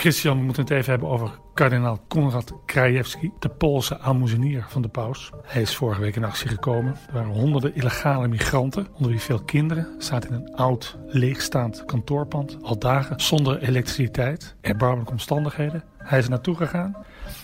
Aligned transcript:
Christian, 0.00 0.38
we 0.38 0.44
moeten 0.44 0.62
het 0.62 0.72
even 0.72 0.90
hebben 0.90 1.08
over 1.08 1.30
kardinaal 1.54 1.98
Konrad 2.08 2.52
Krajewski, 2.66 3.32
de 3.38 3.48
Poolse 3.48 3.98
aalmoezenier 3.98 4.66
van 4.68 4.82
de 4.82 4.88
paus. 4.88 5.30
Hij 5.42 5.62
is 5.62 5.76
vorige 5.76 6.00
week 6.00 6.16
in 6.16 6.24
actie 6.24 6.48
gekomen. 6.48 6.96
Er 7.06 7.12
waren 7.12 7.32
honderden 7.32 7.74
illegale 7.74 8.28
migranten, 8.28 8.86
onder 8.94 9.10
wie 9.10 9.20
veel 9.20 9.42
kinderen, 9.42 9.86
zaten 9.98 10.30
in 10.30 10.36
een 10.36 10.54
oud, 10.54 10.98
leegstaand 11.06 11.84
kantoorpand, 11.84 12.58
al 12.62 12.78
dagen 12.78 13.20
zonder 13.20 13.62
elektriciteit, 13.62 14.54
erbarmelijke 14.60 15.12
omstandigheden. 15.12 15.84
Hij 15.98 16.18
is 16.18 16.24
er 16.24 16.30
naartoe 16.30 16.56
gegaan. 16.56 16.96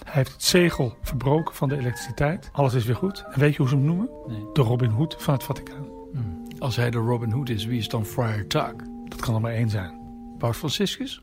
Hij 0.04 0.14
heeft 0.14 0.32
het 0.32 0.42
zegel 0.42 0.96
verbroken 1.02 1.54
van 1.54 1.68
de 1.68 1.78
elektriciteit. 1.78 2.50
Alles 2.52 2.74
is 2.74 2.84
weer 2.84 2.96
goed. 2.96 3.24
En 3.30 3.40
weet 3.40 3.52
je 3.52 3.58
hoe 3.58 3.68
ze 3.68 3.74
hem 3.74 3.84
noemen? 3.84 4.08
Nee. 4.26 4.44
De 4.52 4.62
Robin 4.62 4.90
Hood 4.90 5.16
van 5.18 5.34
het 5.34 5.42
Vaticaan. 5.42 5.86
Als 6.58 6.76
hij 6.76 6.90
de 6.90 6.98
Robin 6.98 7.30
Hood 7.30 7.48
is, 7.48 7.64
wie 7.64 7.78
is 7.78 7.88
dan 7.88 8.04
Friar 8.04 8.46
Tuck? 8.46 8.74
Dat 9.04 9.20
kan 9.20 9.34
er 9.34 9.40
maar 9.40 9.52
één 9.52 9.70
zijn. 9.70 10.00
Paus 10.38 10.56
Franciscus? 10.56 11.22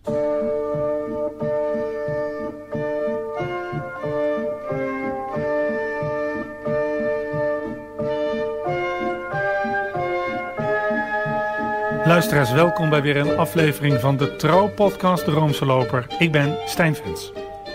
Luisteraars, 12.06 12.52
welkom 12.52 12.90
bij 12.90 13.02
weer 13.02 13.18
een 13.18 13.38
aflevering 13.38 14.00
van 14.00 14.18
de 14.18 14.36
Trouw-podcast 14.36 15.26
De 15.26 15.32
Roomse 15.32 15.66
Loper. 15.66 16.06
Ik 16.20 16.32
ben 16.32 16.58
Stijn 16.66 16.96
Vens. 16.96 17.32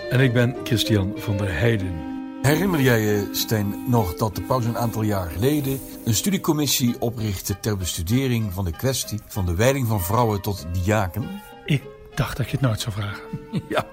En 0.09 0.19
ik 0.19 0.33
ben 0.33 0.55
Christian 0.63 1.13
van 1.15 1.37
der 1.37 1.53
Heijden. 1.59 1.93
Herinner 2.41 2.81
jij 2.81 3.01
je, 3.01 3.29
Stijn, 3.31 3.83
nog 3.87 4.15
dat 4.15 4.35
de 4.35 4.41
paus 4.41 4.65
een 4.65 4.77
aantal 4.77 5.01
jaar 5.01 5.29
geleden 5.29 5.79
een 6.05 6.13
studiecommissie 6.13 6.95
oprichtte 6.99 7.59
ter 7.59 7.77
bestudering 7.77 8.53
van 8.53 8.65
de 8.65 8.71
kwestie 8.71 9.19
van 9.27 9.45
de 9.45 9.55
wijding 9.55 9.87
van 9.87 10.01
vrouwen 10.01 10.41
tot 10.41 10.65
diaken? 10.83 11.41
Ik 11.65 11.83
dacht 12.19 12.37
dat 12.37 12.45
je 12.45 12.51
het 12.51 12.61
nooit 12.61 12.79
zou 12.79 12.95
vragen. 12.95 13.23
Ja. 13.69 13.85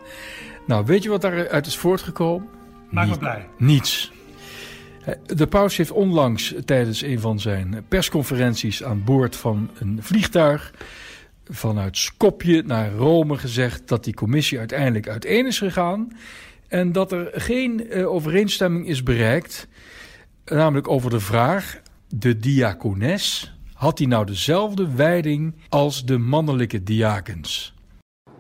Nou, 0.67 0.87
weet 0.87 1.03
je 1.03 1.09
wat 1.09 1.21
daaruit 1.21 1.67
is 1.67 1.77
voortgekomen? 1.77 2.49
Maak 2.91 3.09
me 3.09 3.19
blij. 3.19 3.49
Niets. 3.59 4.13
De 5.27 5.47
paus 5.47 5.77
heeft 5.77 5.91
onlangs 5.91 6.55
tijdens 6.65 7.03
een 7.03 7.21
van 7.21 7.41
zijn 7.41 7.85
persconferenties 7.89 8.83
aan 8.83 9.05
boord 9.05 9.37
van 9.37 9.71
een 9.79 9.99
vliegtuig 10.03 10.73
vanuit 11.45 11.97
Skopje 11.97 12.63
naar 12.63 12.93
Rome 12.93 13.37
gezegd 13.39 13.89
dat 13.89 14.05
die 14.05 14.15
commissie 14.15 14.59
uiteindelijk 14.59 15.09
uiteen 15.09 15.47
is 15.47 15.59
gegaan 15.59 16.17
en 16.69 16.93
dat 16.93 17.13
er 17.13 17.31
geen 17.33 17.91
eh, 17.91 18.11
overeenstemming 18.13 18.87
is 18.87 19.03
bereikt, 19.03 19.69
namelijk 20.45 20.89
over 20.89 21.11
de 21.11 21.21
vraag: 21.21 21.81
de 22.09 22.37
diacones, 22.37 23.57
had 23.73 23.97
die 23.97 24.09
nou 24.09 24.27
dezelfde 24.27 24.95
wijding 24.95 25.55
als 25.69 26.05
de 26.05 26.19
mannelijke 26.19 26.83
diakens? 26.83 27.76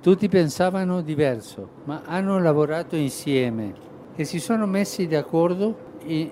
Tutti 0.06 0.28
pensavano 0.28 1.00
diverso, 1.00 1.68
ma 1.82 2.02
hanno 2.04 2.38
lavorato 2.38 2.94
insieme 2.94 3.74
e 4.14 4.22
si 4.22 4.38
sono 4.38 4.64
messi 4.64 5.08
d'accordo 5.08 5.74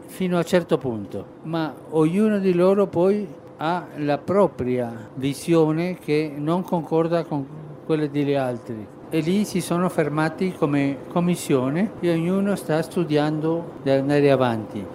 fino 0.06 0.36
a 0.36 0.38
un 0.38 0.44
certo 0.44 0.78
punto. 0.78 1.26
Ma 1.42 1.74
ognuno 1.90 2.38
di 2.38 2.54
loro 2.54 2.86
poi 2.86 3.26
ha 3.56 3.84
la 3.96 4.18
propria 4.18 5.08
visione 5.14 5.98
che 5.98 6.32
non 6.36 6.62
concorda 6.62 7.24
con 7.24 7.44
quella 7.84 8.06
degli 8.06 8.34
altri. 8.34 8.86
E 9.10 9.18
lì 9.18 9.44
si 9.44 9.60
sono 9.60 9.88
fermati 9.88 10.52
come 10.52 10.98
commissione 11.08 11.94
e 11.98 12.12
ognuno 12.12 12.54
sta 12.54 12.80
studiando 12.80 13.72
di 13.82 13.90
andare 13.90 14.30
avanti. 14.30 14.86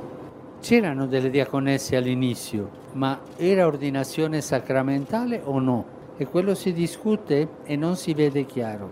C'erano 0.62 1.06
delle 1.06 1.30
diaconesse 1.30 1.98
all'inizio, 1.98 2.70
ma 2.94 3.20
era 3.36 3.66
ordinazione 3.66 4.40
sacramentale 4.40 5.42
o 5.44 5.60
no? 5.60 5.98
E 6.20 6.26
quello 6.26 6.54
si 6.54 6.74
discute 6.74 7.48
e 7.66 7.76
non 7.76 7.96
si 7.96 8.14
vede 8.14 8.46
chiaro. 8.46 8.92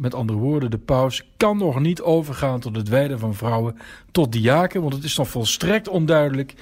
Met 0.00 0.14
andere 0.14 0.38
woorden, 0.38 0.70
de 0.70 0.78
paus 0.78 1.30
kan 1.36 1.58
nog 1.58 1.80
niet 1.80 2.00
overgaan 2.00 2.60
tot 2.60 2.76
het 2.76 2.88
wijden 2.88 3.18
van 3.18 3.34
vrouwen 3.34 3.76
tot 4.10 4.32
diaken, 4.32 4.80
want 4.80 4.94
het 4.94 5.04
is 5.04 5.16
nog 5.16 5.28
volstrekt 5.28 5.88
onduidelijk 5.88 6.54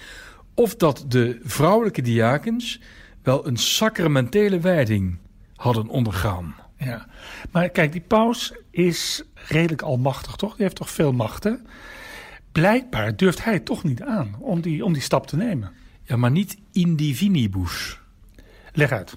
of 0.55 0.77
dat 0.77 1.05
de 1.09 1.41
vrouwelijke 1.43 2.03
diakens 2.03 2.81
wel 3.23 3.47
een 3.47 3.57
sacramentele 3.57 4.61
wijding 4.61 5.19
hadden 5.57 5.89
ondergaan. 5.89 6.55
Ja. 6.79 7.07
Maar 7.51 7.69
kijk, 7.69 7.93
die 7.93 8.01
paus 8.01 8.55
is 8.71 9.25
redelijk 9.35 9.83
almachtig, 9.83 10.37
toch? 10.37 10.55
Die 10.55 10.63
heeft 10.63 10.77
toch 10.77 10.91
veel 10.91 11.13
machten. 11.13 11.67
Blijkbaar 12.53 13.17
durft 13.17 13.45
hij 13.45 13.53
het 13.53 13.65
toch 13.65 13.85
niet 13.85 14.03
aan 14.03 14.37
om 14.39 14.61
die, 14.61 14.85
om 14.85 14.93
die 14.93 15.03
stap 15.03 15.27
te 15.27 15.37
nemen. 15.37 15.73
Ja, 16.03 16.17
maar 16.17 16.31
niet 16.31 16.59
in 16.73 16.97
divinibus. 16.97 18.01
Leg 18.73 18.93
uit. 18.93 19.17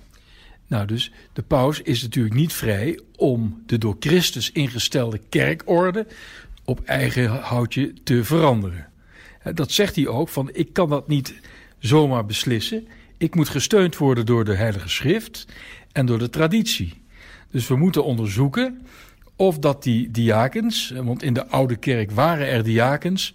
Nou, 0.67 0.85
dus 0.85 1.11
de 1.33 1.41
paus 1.41 1.81
is 1.81 2.01
natuurlijk 2.01 2.35
niet 2.35 2.53
vrij 2.53 2.99
om 3.15 3.63
de 3.65 3.77
door 3.77 3.95
Christus 3.99 4.51
ingestelde 4.51 5.19
kerkorde 5.29 6.07
op 6.65 6.81
eigen 6.85 7.29
houtje 7.29 7.93
te 8.03 8.23
veranderen. 8.23 8.87
Hè, 9.39 9.53
Dat 9.53 9.71
zegt 9.71 9.95
hij 9.95 10.07
ook, 10.07 10.29
van 10.29 10.49
ik 10.53 10.73
kan 10.73 10.89
dat 10.89 11.07
niet 11.07 11.33
zomaar 11.79 12.25
beslissen. 12.25 12.87
Ik 13.17 13.35
moet 13.35 13.49
gesteund 13.49 13.97
worden 13.97 14.25
door 14.25 14.45
de 14.45 14.55
Heilige 14.55 14.89
Schrift 14.89 15.47
en 15.91 16.05
door 16.05 16.19
de 16.19 16.29
traditie. 16.29 16.93
Dus 17.51 17.67
we 17.67 17.75
moeten 17.75 18.03
onderzoeken 18.03 18.81
of 19.35 19.59
dat 19.59 19.83
die 19.83 20.11
diakens, 20.11 20.91
eh, 20.91 20.99
want 20.99 21.23
in 21.23 21.33
de 21.33 21.47
oude 21.47 21.75
kerk 21.75 22.11
waren 22.11 22.47
er 22.47 22.63
diakens, 22.63 23.33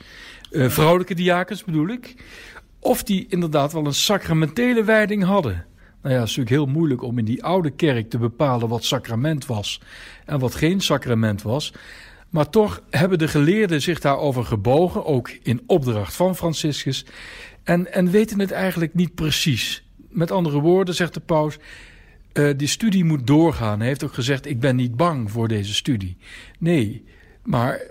eh, 0.50 0.68
vrouwelijke 0.68 1.14
diakens 1.14 1.64
bedoel 1.64 1.88
ik, 1.88 2.14
of 2.78 3.02
die 3.02 3.26
inderdaad 3.28 3.72
wel 3.72 3.86
een 3.86 3.94
sacramentele 3.94 4.84
wijding 4.84 5.24
hadden. 5.24 5.66
Nou 6.02 6.14
ja, 6.14 6.20
het 6.20 6.30
is 6.30 6.36
natuurlijk 6.36 6.64
heel 6.64 6.74
moeilijk 6.74 7.02
om 7.02 7.18
in 7.18 7.24
die 7.24 7.44
oude 7.44 7.70
kerk 7.70 8.10
te 8.10 8.18
bepalen 8.18 8.68
wat 8.68 8.84
sacrament 8.84 9.46
was 9.46 9.80
en 10.24 10.38
wat 10.38 10.54
geen 10.54 10.80
sacrament 10.80 11.42
was. 11.42 11.72
Maar 12.30 12.48
toch 12.48 12.82
hebben 12.90 13.18
de 13.18 13.28
geleerden 13.28 13.82
zich 13.82 14.00
daarover 14.00 14.44
gebogen, 14.44 15.04
ook 15.04 15.30
in 15.42 15.62
opdracht 15.66 16.14
van 16.14 16.36
Franciscus, 16.36 17.04
en, 17.62 17.92
en 17.92 18.10
weten 18.10 18.38
het 18.38 18.50
eigenlijk 18.50 18.94
niet 18.94 19.14
precies. 19.14 19.84
Met 20.08 20.30
andere 20.30 20.60
woorden, 20.60 20.94
zegt 20.94 21.14
de 21.14 21.20
paus, 21.20 21.58
eh, 22.32 22.48
die 22.56 22.68
studie 22.68 23.04
moet 23.04 23.26
doorgaan. 23.26 23.78
Hij 23.78 23.88
heeft 23.88 24.04
ook 24.04 24.14
gezegd, 24.14 24.46
ik 24.46 24.60
ben 24.60 24.76
niet 24.76 24.96
bang 24.96 25.30
voor 25.30 25.48
deze 25.48 25.74
studie. 25.74 26.16
Nee, 26.58 27.04
maar 27.42 27.74
eh, 27.74 27.88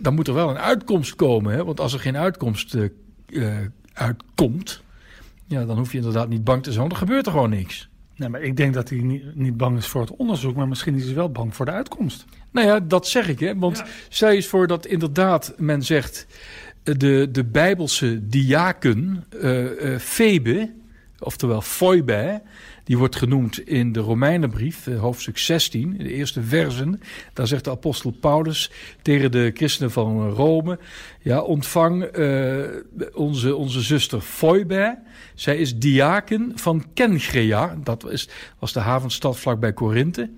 dan 0.00 0.14
moet 0.14 0.28
er 0.28 0.34
wel 0.34 0.50
een 0.50 0.58
uitkomst 0.58 1.14
komen. 1.14 1.54
Hè? 1.54 1.64
Want 1.64 1.80
als 1.80 1.92
er 1.92 2.00
geen 2.00 2.16
uitkomst 2.16 2.74
eh, 2.74 3.58
uitkomt, 3.92 4.82
ja, 5.54 5.64
dan 5.64 5.78
hoef 5.78 5.90
je 5.92 5.98
inderdaad 5.98 6.28
niet 6.28 6.44
bang 6.44 6.62
te 6.62 6.68
zijn, 6.70 6.80
want 6.80 6.92
er 6.92 6.98
gebeurt 6.98 7.26
er 7.26 7.32
gewoon 7.32 7.50
niks. 7.50 7.88
Nee, 8.16 8.28
maar 8.28 8.42
ik 8.42 8.56
denk 8.56 8.74
dat 8.74 8.88
hij 8.88 8.98
niet, 8.98 9.34
niet 9.34 9.56
bang 9.56 9.76
is 9.78 9.86
voor 9.86 10.00
het 10.00 10.16
onderzoek, 10.16 10.56
maar 10.56 10.68
misschien 10.68 10.94
is 10.94 11.04
hij 11.04 11.14
wel 11.14 11.30
bang 11.30 11.54
voor 11.56 11.64
de 11.64 11.70
uitkomst. 11.72 12.24
Nou 12.52 12.66
ja, 12.66 12.80
dat 12.80 13.06
zeg 13.08 13.28
ik, 13.28 13.40
hè. 13.40 13.58
Want 13.58 13.82
Ja. 14.10 14.28
je 14.28 14.34
eens 14.34 14.46
voor 14.46 14.66
dat 14.66 14.86
inderdaad 14.86 15.54
men 15.56 15.82
zegt... 15.82 16.26
eh, 16.82 16.94
de, 16.96 17.28
de 17.32 17.44
Bijbelse 17.44 18.26
diaken, 18.28 19.24
eh 19.40 19.96
Febe, 19.98 20.72
oftewel 21.18 21.60
Phoebe... 21.60 22.42
die 22.84 22.98
wordt 22.98 23.16
genoemd 23.16 23.68
in 23.68 23.92
de 23.92 24.00
Romeinenbrief, 24.00 24.86
eh, 24.86 25.00
hoofdstuk 25.00 25.38
16, 25.38 25.94
in 25.98 26.04
de 26.04 26.12
eerste 26.12 26.42
versen. 26.42 27.00
Daar 27.32 27.46
zegt 27.46 27.64
de 27.64 27.70
apostel 27.70 28.10
Paulus 28.10 28.70
tegen 29.02 29.30
de 29.30 29.50
christenen 29.54 29.90
van 29.90 30.30
Rome... 30.30 30.78
ja, 31.20 31.40
ontvang 31.40 32.02
eh, 32.02 32.64
onze, 33.14 33.56
onze 33.56 33.80
zuster 33.80 34.20
Phoebe... 34.20 34.98
Zij 35.34 35.56
is 35.56 35.78
diaken 35.78 36.52
van 36.54 36.84
Kengrea, 36.94 37.76
dat 37.82 38.28
was 38.58 38.72
de 38.72 38.80
havenstad 38.80 39.38
vlakbij 39.38 39.72
Korinthe... 39.72 40.30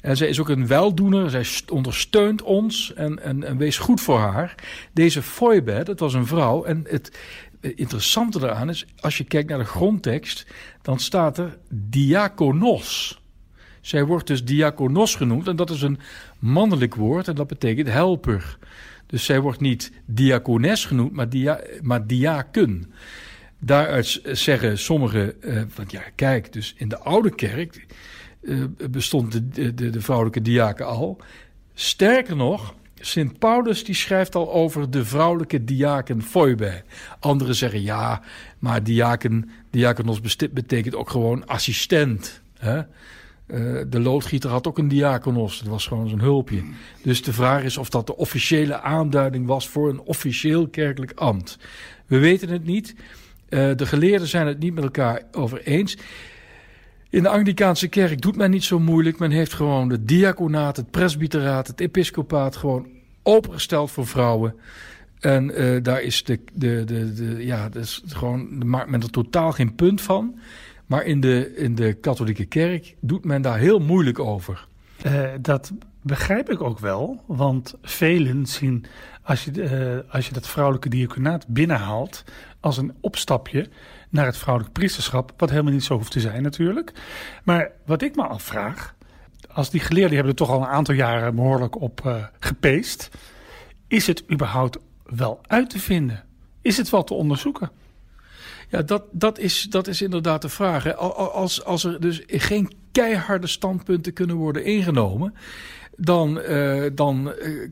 En 0.00 0.16
zij 0.16 0.28
is 0.28 0.40
ook 0.40 0.48
een 0.48 0.66
weldoener, 0.66 1.30
zij 1.30 1.42
st- 1.42 1.70
ondersteunt 1.70 2.42
ons 2.42 2.92
en, 2.94 3.22
en, 3.22 3.44
en 3.44 3.56
wees 3.56 3.78
goed 3.78 4.00
voor 4.00 4.18
haar. 4.18 4.54
Deze 4.92 5.22
Phoebe, 5.22 5.82
dat 5.84 6.00
was 6.00 6.14
een 6.14 6.26
vrouw. 6.26 6.64
En 6.64 6.84
het 6.88 7.18
interessante 7.60 8.38
daaraan 8.38 8.68
is, 8.68 8.86
als 9.00 9.18
je 9.18 9.24
kijkt 9.24 9.48
naar 9.48 9.58
de 9.58 9.64
grondtekst, 9.64 10.46
dan 10.82 10.98
staat 10.98 11.38
er 11.38 11.58
diakonos. 11.70 13.20
Zij 13.80 14.04
wordt 14.04 14.26
dus 14.26 14.44
diakonos 14.44 15.14
genoemd 15.14 15.48
en 15.48 15.56
dat 15.56 15.70
is 15.70 15.82
een 15.82 15.98
mannelijk 16.38 16.94
woord 16.94 17.28
en 17.28 17.34
dat 17.34 17.46
betekent 17.46 17.88
helper. 17.88 18.58
Dus 19.06 19.24
zij 19.24 19.40
wordt 19.40 19.60
niet 19.60 19.92
diakones 20.04 20.84
genoemd, 20.84 21.12
maar, 21.12 21.28
dia, 21.28 21.60
maar 21.82 22.06
diaken. 22.06 22.92
Daaruit 23.58 24.20
zeggen 24.24 24.78
sommigen, 24.78 25.42
eh, 25.42 25.62
want 25.74 25.90
ja, 25.90 26.02
kijk, 26.14 26.52
dus 26.52 26.74
in 26.76 26.88
de 26.88 26.98
oude 26.98 27.34
kerk 27.34 27.86
eh, 28.42 28.64
bestond 28.90 29.32
de, 29.32 29.74
de, 29.74 29.90
de 29.90 30.00
vrouwelijke 30.00 30.42
diaken 30.42 30.86
al. 30.86 31.20
Sterker 31.74 32.36
nog, 32.36 32.74
Sint 33.00 33.38
Paulus 33.38 33.84
die 33.84 33.94
schrijft 33.94 34.34
al 34.34 34.52
over 34.52 34.90
de 34.90 35.04
vrouwelijke 35.04 35.64
diaken 35.64 36.22
Phoebe. 36.22 36.82
Anderen 37.20 37.54
zeggen 37.54 37.82
ja, 37.82 38.22
maar 38.58 38.82
diaken, 38.82 39.50
diakonos 39.70 40.20
besti- 40.20 40.48
betekent 40.48 40.94
ook 40.94 41.10
gewoon 41.10 41.46
assistent. 41.46 42.40
Hè? 42.58 42.78
Eh, 42.78 42.84
de 43.88 44.00
loodgieter 44.00 44.50
had 44.50 44.66
ook 44.66 44.78
een 44.78 44.88
diakonos, 44.88 45.58
dat 45.58 45.68
was 45.68 45.86
gewoon 45.86 46.08
zijn 46.08 46.20
hulpje. 46.20 46.62
Dus 47.02 47.22
de 47.22 47.32
vraag 47.32 47.62
is 47.62 47.76
of 47.76 47.88
dat 47.88 48.06
de 48.06 48.16
officiële 48.16 48.80
aanduiding 48.80 49.46
was 49.46 49.68
voor 49.68 49.88
een 49.88 50.00
officieel 50.00 50.68
kerkelijk 50.68 51.12
ambt. 51.14 51.58
We 52.06 52.18
weten 52.18 52.48
het 52.48 52.64
niet. 52.64 52.94
Eh, 53.48 53.70
de 53.76 53.86
geleerden 53.86 54.28
zijn 54.28 54.46
het 54.46 54.58
niet 54.58 54.74
met 54.74 54.84
elkaar 54.84 55.22
over 55.32 55.62
eens. 55.62 55.96
In 57.10 57.22
de 57.22 57.28
Anglikaanse 57.28 57.88
kerk 57.88 58.20
doet 58.20 58.36
men 58.36 58.50
niet 58.50 58.64
zo 58.64 58.78
moeilijk. 58.78 59.18
Men 59.18 59.30
heeft 59.30 59.54
gewoon 59.54 59.90
het 59.90 60.08
diaconaat, 60.08 60.76
het 60.76 60.90
presbyteraat, 60.90 61.66
het 61.66 61.80
episcopaat 61.80 62.56
gewoon 62.56 62.86
opengesteld 63.22 63.90
voor 63.90 64.06
vrouwen. 64.06 64.54
En 65.18 65.62
uh, 65.62 65.82
daar 65.82 66.02
is 66.02 66.24
de, 66.24 66.40
de, 66.52 66.84
de, 66.84 67.12
de 67.12 67.46
ja, 67.46 67.68
dus 67.68 68.02
gewoon, 68.06 68.68
maakt 68.68 68.90
men 68.90 69.02
er 69.02 69.10
totaal 69.10 69.52
geen 69.52 69.74
punt 69.74 70.00
van. 70.00 70.38
Maar 70.86 71.04
in 71.04 71.20
de, 71.20 71.56
in 71.56 71.74
de 71.74 71.92
katholieke 71.92 72.44
kerk 72.44 72.94
doet 73.00 73.24
men 73.24 73.42
daar 73.42 73.58
heel 73.58 73.78
moeilijk 73.78 74.18
over. 74.18 74.66
Uh, 75.06 75.28
dat 75.40 75.72
begrijp 76.02 76.50
ik 76.50 76.62
ook 76.62 76.78
wel, 76.78 77.22
want 77.26 77.74
velen 77.82 78.46
zien 78.46 78.84
als 79.22 79.44
je, 79.44 79.52
uh, 79.52 80.14
als 80.14 80.26
je 80.26 80.32
dat 80.32 80.48
vrouwelijke 80.48 80.88
diaconaat 80.88 81.46
binnenhaalt 81.46 82.24
als 82.60 82.76
een 82.76 82.94
opstapje 83.00 83.68
naar 84.08 84.26
het 84.26 84.36
vrouwelijk 84.36 84.74
priesterschap, 84.74 85.32
wat 85.36 85.50
helemaal 85.50 85.72
niet 85.72 85.84
zo 85.84 85.94
hoeft 85.94 86.12
te 86.12 86.20
zijn 86.20 86.42
natuurlijk. 86.42 86.92
Maar 87.44 87.70
wat 87.86 88.02
ik 88.02 88.16
me 88.16 88.22
afvraag, 88.22 88.94
als 89.52 89.70
die 89.70 89.80
geleerden 89.80 90.14
hebben 90.14 90.32
er 90.32 90.38
toch 90.38 90.50
al 90.50 90.60
een 90.60 90.66
aantal 90.66 90.94
jaren 90.94 91.34
behoorlijk 91.34 91.80
op 91.80 92.02
uh, 92.06 92.24
gepeest, 92.38 93.10
is 93.88 94.06
het 94.06 94.24
überhaupt 94.32 94.78
wel 95.04 95.40
uit 95.46 95.70
te 95.70 95.78
vinden? 95.78 96.24
Is 96.62 96.76
het 96.76 96.90
wel 96.90 97.04
te 97.04 97.14
onderzoeken? 97.14 97.70
Ja, 98.68 98.82
dat, 98.82 99.02
dat, 99.12 99.38
is, 99.38 99.62
dat 99.70 99.86
is 99.86 100.02
inderdaad 100.02 100.42
de 100.42 100.48
vraag. 100.48 100.96
Als, 100.96 101.64
als 101.64 101.84
er 101.84 102.00
dus 102.00 102.22
geen 102.26 102.72
keiharde 102.92 103.46
standpunten 103.46 104.12
kunnen 104.12 104.36
worden 104.36 104.64
ingenomen, 104.64 105.34
dan, 105.96 106.38
uh, 106.38 106.84
dan 106.92 107.32
uh, 107.42 107.68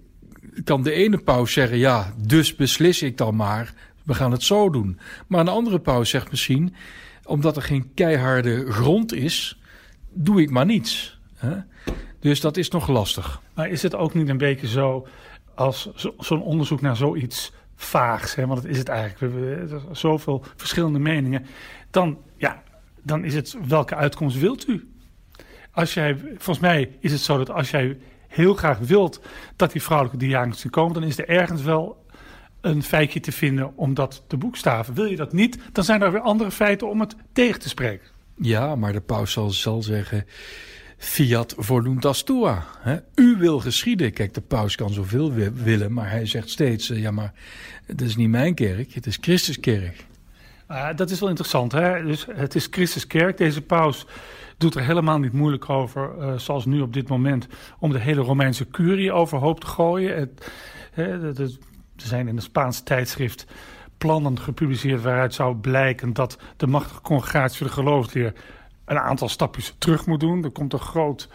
kan 0.64 0.82
de 0.82 0.92
ene 0.92 1.18
paus 1.18 1.52
zeggen: 1.52 1.78
ja, 1.78 2.14
dus 2.16 2.54
beslis 2.54 3.02
ik 3.02 3.16
dan 3.16 3.36
maar, 3.36 3.74
we 4.06 4.14
gaan 4.14 4.32
het 4.32 4.42
zo 4.42 4.70
doen. 4.70 4.98
Maar 5.26 5.40
een 5.40 5.48
andere 5.48 5.78
paus 5.78 6.10
zegt 6.10 6.30
misschien: 6.30 6.74
omdat 7.24 7.56
er 7.56 7.62
geen 7.62 7.94
keiharde 7.94 8.72
grond 8.72 9.12
is, 9.12 9.60
doe 10.10 10.40
ik 10.40 10.50
maar 10.50 10.66
niets. 10.66 11.20
Hè? 11.34 11.56
Dus 12.20 12.40
dat 12.40 12.56
is 12.56 12.70
nog 12.70 12.88
lastig. 12.88 13.40
Maar 13.54 13.68
is 13.68 13.82
het 13.82 13.94
ook 13.94 14.14
niet 14.14 14.28
een 14.28 14.38
beetje 14.38 14.68
zo 14.68 15.06
als 15.54 15.90
zo'n 16.18 16.42
onderzoek 16.42 16.80
naar 16.80 16.96
zoiets 16.96 17.52
vaags, 17.76 18.34
hè, 18.34 18.46
want 18.46 18.62
dat 18.62 18.70
is 18.70 18.78
het 18.78 18.88
eigenlijk. 18.88 19.34
We 19.34 19.40
hebben 19.40 19.96
zoveel 19.96 20.44
verschillende 20.56 20.98
meningen. 20.98 21.46
Dan, 21.90 22.18
ja, 22.36 22.62
dan 23.02 23.24
is 23.24 23.34
het 23.34 23.56
welke 23.68 23.94
uitkomst 23.94 24.38
wilt 24.38 24.68
u? 24.68 24.90
Als 25.70 25.94
jij, 25.94 26.16
volgens 26.18 26.58
mij 26.58 26.96
is 27.00 27.12
het 27.12 27.20
zo 27.20 27.36
dat 27.36 27.50
als 27.50 27.70
jij 27.70 27.98
heel 28.28 28.54
graag 28.54 28.78
wilt 28.78 29.20
dat 29.56 29.72
die 29.72 29.82
vrouwelijke 29.82 30.24
diagnostiek 30.24 30.70
komen, 30.70 30.94
dan 30.94 31.02
is 31.02 31.18
er 31.18 31.28
ergens 31.28 31.62
wel 31.62 32.04
een 32.66 32.82
feitje 32.82 33.20
te 33.20 33.32
vinden 33.32 33.76
om 33.76 33.94
dat 33.94 34.24
te 34.26 34.36
boekstaven. 34.36 34.94
Wil 34.94 35.04
je 35.04 35.16
dat 35.16 35.32
niet, 35.32 35.58
dan 35.72 35.84
zijn 35.84 36.02
er 36.02 36.12
weer 36.12 36.20
andere 36.20 36.50
feiten 36.50 36.88
om 36.88 37.00
het 37.00 37.16
tegen 37.32 37.60
te 37.60 37.68
spreken. 37.68 38.08
Ja, 38.36 38.76
maar 38.76 38.92
de 38.92 39.00
paus 39.00 39.32
zal, 39.32 39.50
zal 39.50 39.82
zeggen 39.82 40.26
fiat 40.96 41.54
voluntas 41.58 42.22
tua. 42.22 42.66
Hè? 42.78 42.96
U 43.14 43.36
wil 43.38 43.60
geschieden. 43.60 44.12
Kijk, 44.12 44.34
de 44.34 44.40
paus 44.40 44.74
kan 44.74 44.92
zoveel 44.92 45.32
willen, 45.52 45.92
maar 45.92 46.10
hij 46.10 46.26
zegt 46.26 46.50
steeds: 46.50 46.90
uh, 46.90 47.00
ja, 47.00 47.10
maar 47.10 47.32
het 47.86 48.00
is 48.00 48.16
niet 48.16 48.28
mijn 48.28 48.54
kerk, 48.54 48.94
het 48.94 49.06
is 49.06 49.18
Christus 49.20 49.60
kerk. 49.60 50.04
Uh, 50.70 50.88
dat 50.96 51.10
is 51.10 51.20
wel 51.20 51.28
interessant, 51.28 51.72
hè? 51.72 52.02
Dus 52.02 52.26
het 52.30 52.54
is 52.54 52.66
Christus 52.70 53.06
kerk. 53.06 53.36
Deze 53.36 53.62
paus 53.62 54.06
doet 54.56 54.74
er 54.74 54.84
helemaal 54.84 55.18
niet 55.18 55.32
moeilijk 55.32 55.68
over, 55.68 56.10
uh, 56.18 56.38
zoals 56.38 56.64
nu 56.64 56.80
op 56.80 56.92
dit 56.92 57.08
moment, 57.08 57.46
om 57.78 57.92
de 57.92 57.98
hele 57.98 58.20
Romeinse 58.20 58.68
curie 58.68 59.12
overhoop 59.12 59.60
te 59.60 59.66
gooien. 59.66 60.16
Het, 60.16 60.50
hè, 60.92 61.32
er 61.96 62.06
zijn 62.06 62.28
in 62.28 62.34
het 62.34 62.44
Spaanse 62.44 62.82
tijdschrift 62.82 63.46
plannen 63.98 64.40
gepubliceerd 64.40 65.02
waaruit 65.02 65.34
zou 65.34 65.56
blijken 65.56 66.12
dat 66.12 66.38
de 66.56 66.66
machtige 66.66 67.00
congregatie 67.00 67.58
voor 67.58 67.66
de 67.66 67.72
geloofsleer 67.72 68.32
een 68.84 68.98
aantal 68.98 69.28
stapjes 69.28 69.74
terug 69.78 70.06
moet 70.06 70.20
doen. 70.20 70.44
Er 70.44 70.50
komt 70.50 70.72
een 70.72 70.78
groot 70.78 71.28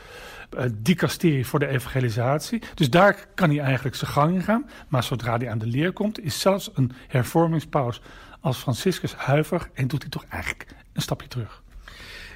uh, 0.57 0.63
dicasterie 0.73 1.47
voor 1.47 1.59
de 1.59 1.67
evangelisatie. 1.67 2.61
Dus 2.73 2.89
daar 2.89 3.27
kan 3.35 3.49
hij 3.49 3.59
eigenlijk 3.59 3.95
zijn 3.95 4.11
gang 4.11 4.33
in 4.33 4.41
gaan. 4.41 4.69
Maar 4.87 5.03
zodra 5.03 5.37
hij 5.37 5.49
aan 5.49 5.57
de 5.57 5.65
leer 5.65 5.93
komt, 5.93 6.19
is 6.19 6.39
zelfs 6.39 6.71
een 6.73 6.91
hervormingspaus 7.07 8.01
als 8.39 8.57
Franciscus 8.57 9.13
huiver 9.13 9.69
en 9.73 9.87
doet 9.87 10.01
hij 10.01 10.11
toch 10.11 10.25
eigenlijk 10.29 10.67
een 10.93 11.01
stapje 11.01 11.27
terug. 11.27 11.61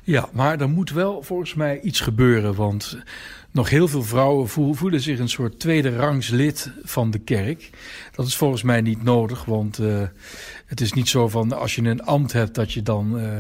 Ja, 0.04 0.30
maar 0.33 0.60
er 0.60 0.69
moet 0.69 0.92
wel 0.92 1.24
volgens 1.24 1.54
mij 1.54 1.80
iets 1.80 2.00
gebeuren. 2.00 2.56
Want 2.56 2.98
nog 3.56 3.69
heel 3.69 3.88
veel 3.88 4.04
vrouwen 4.04 4.48
voelen 4.75 5.02
zich 5.02 5.19
een 5.19 5.30
soort 5.30 5.60
tweede 5.60 5.96
rangs 5.96 6.30
lid 6.30 6.72
van 6.84 7.12
de 7.12 7.19
kerk. 7.19 7.69
Dat 8.12 8.28
is 8.28 8.36
volgens 8.36 8.63
mij 8.63 8.81
niet 8.81 9.04
nodig, 9.04 9.46
want 9.46 9.80
uh, 9.80 10.02
het 10.66 10.81
is 10.81 10.94
niet 10.94 11.10
zo 11.10 11.28
van 11.28 11.52
als 11.52 11.75
je 11.75 11.81
een 11.81 12.04
ambt 12.04 12.34
hebt 12.34 12.56
dat 12.56 12.74
je 12.74 12.81
dan 12.81 13.19
uh, 13.19 13.38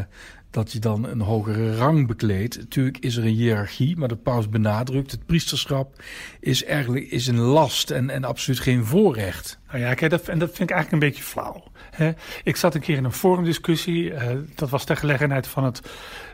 dat 0.55 0.71
je 0.71 0.79
dan 0.79 1.05
een 1.07 1.21
hogere 1.21 1.75
rang 1.75 2.07
bekleedt. 2.07 2.57
Natuurlijk 2.57 2.97
is 2.97 3.15
er 3.15 3.23
een 3.23 3.33
hiërarchie, 3.33 3.97
maar 3.97 4.07
de 4.07 4.15
paus 4.15 4.49
benadrukt... 4.49 5.11
het 5.11 5.25
priesterschap 5.25 6.03
is 6.39 6.63
eigenlijk 6.63 7.05
is 7.05 7.27
een 7.27 7.39
last 7.39 7.91
en, 7.91 8.09
en 8.09 8.23
absoluut 8.23 8.59
geen 8.59 8.85
voorrecht. 8.85 9.59
Nou 9.67 9.79
ja, 9.79 9.93
kijk, 9.93 10.11
dat, 10.11 10.27
en 10.27 10.39
dat 10.39 10.55
vind 10.55 10.69
ik 10.69 10.75
eigenlijk 10.75 11.03
een 11.03 11.09
beetje 11.09 11.23
flauw. 11.23 11.63
Hè? 11.91 12.11
Ik 12.43 12.55
zat 12.55 12.75
een 12.75 12.81
keer 12.81 12.97
in 12.97 13.03
een 13.03 13.11
forumdiscussie. 13.11 14.11
Uh, 14.11 14.21
dat 14.55 14.69
was 14.69 14.83
ter 14.83 14.97
gelegenheid 14.97 15.47
van 15.47 15.63
het 15.63 15.81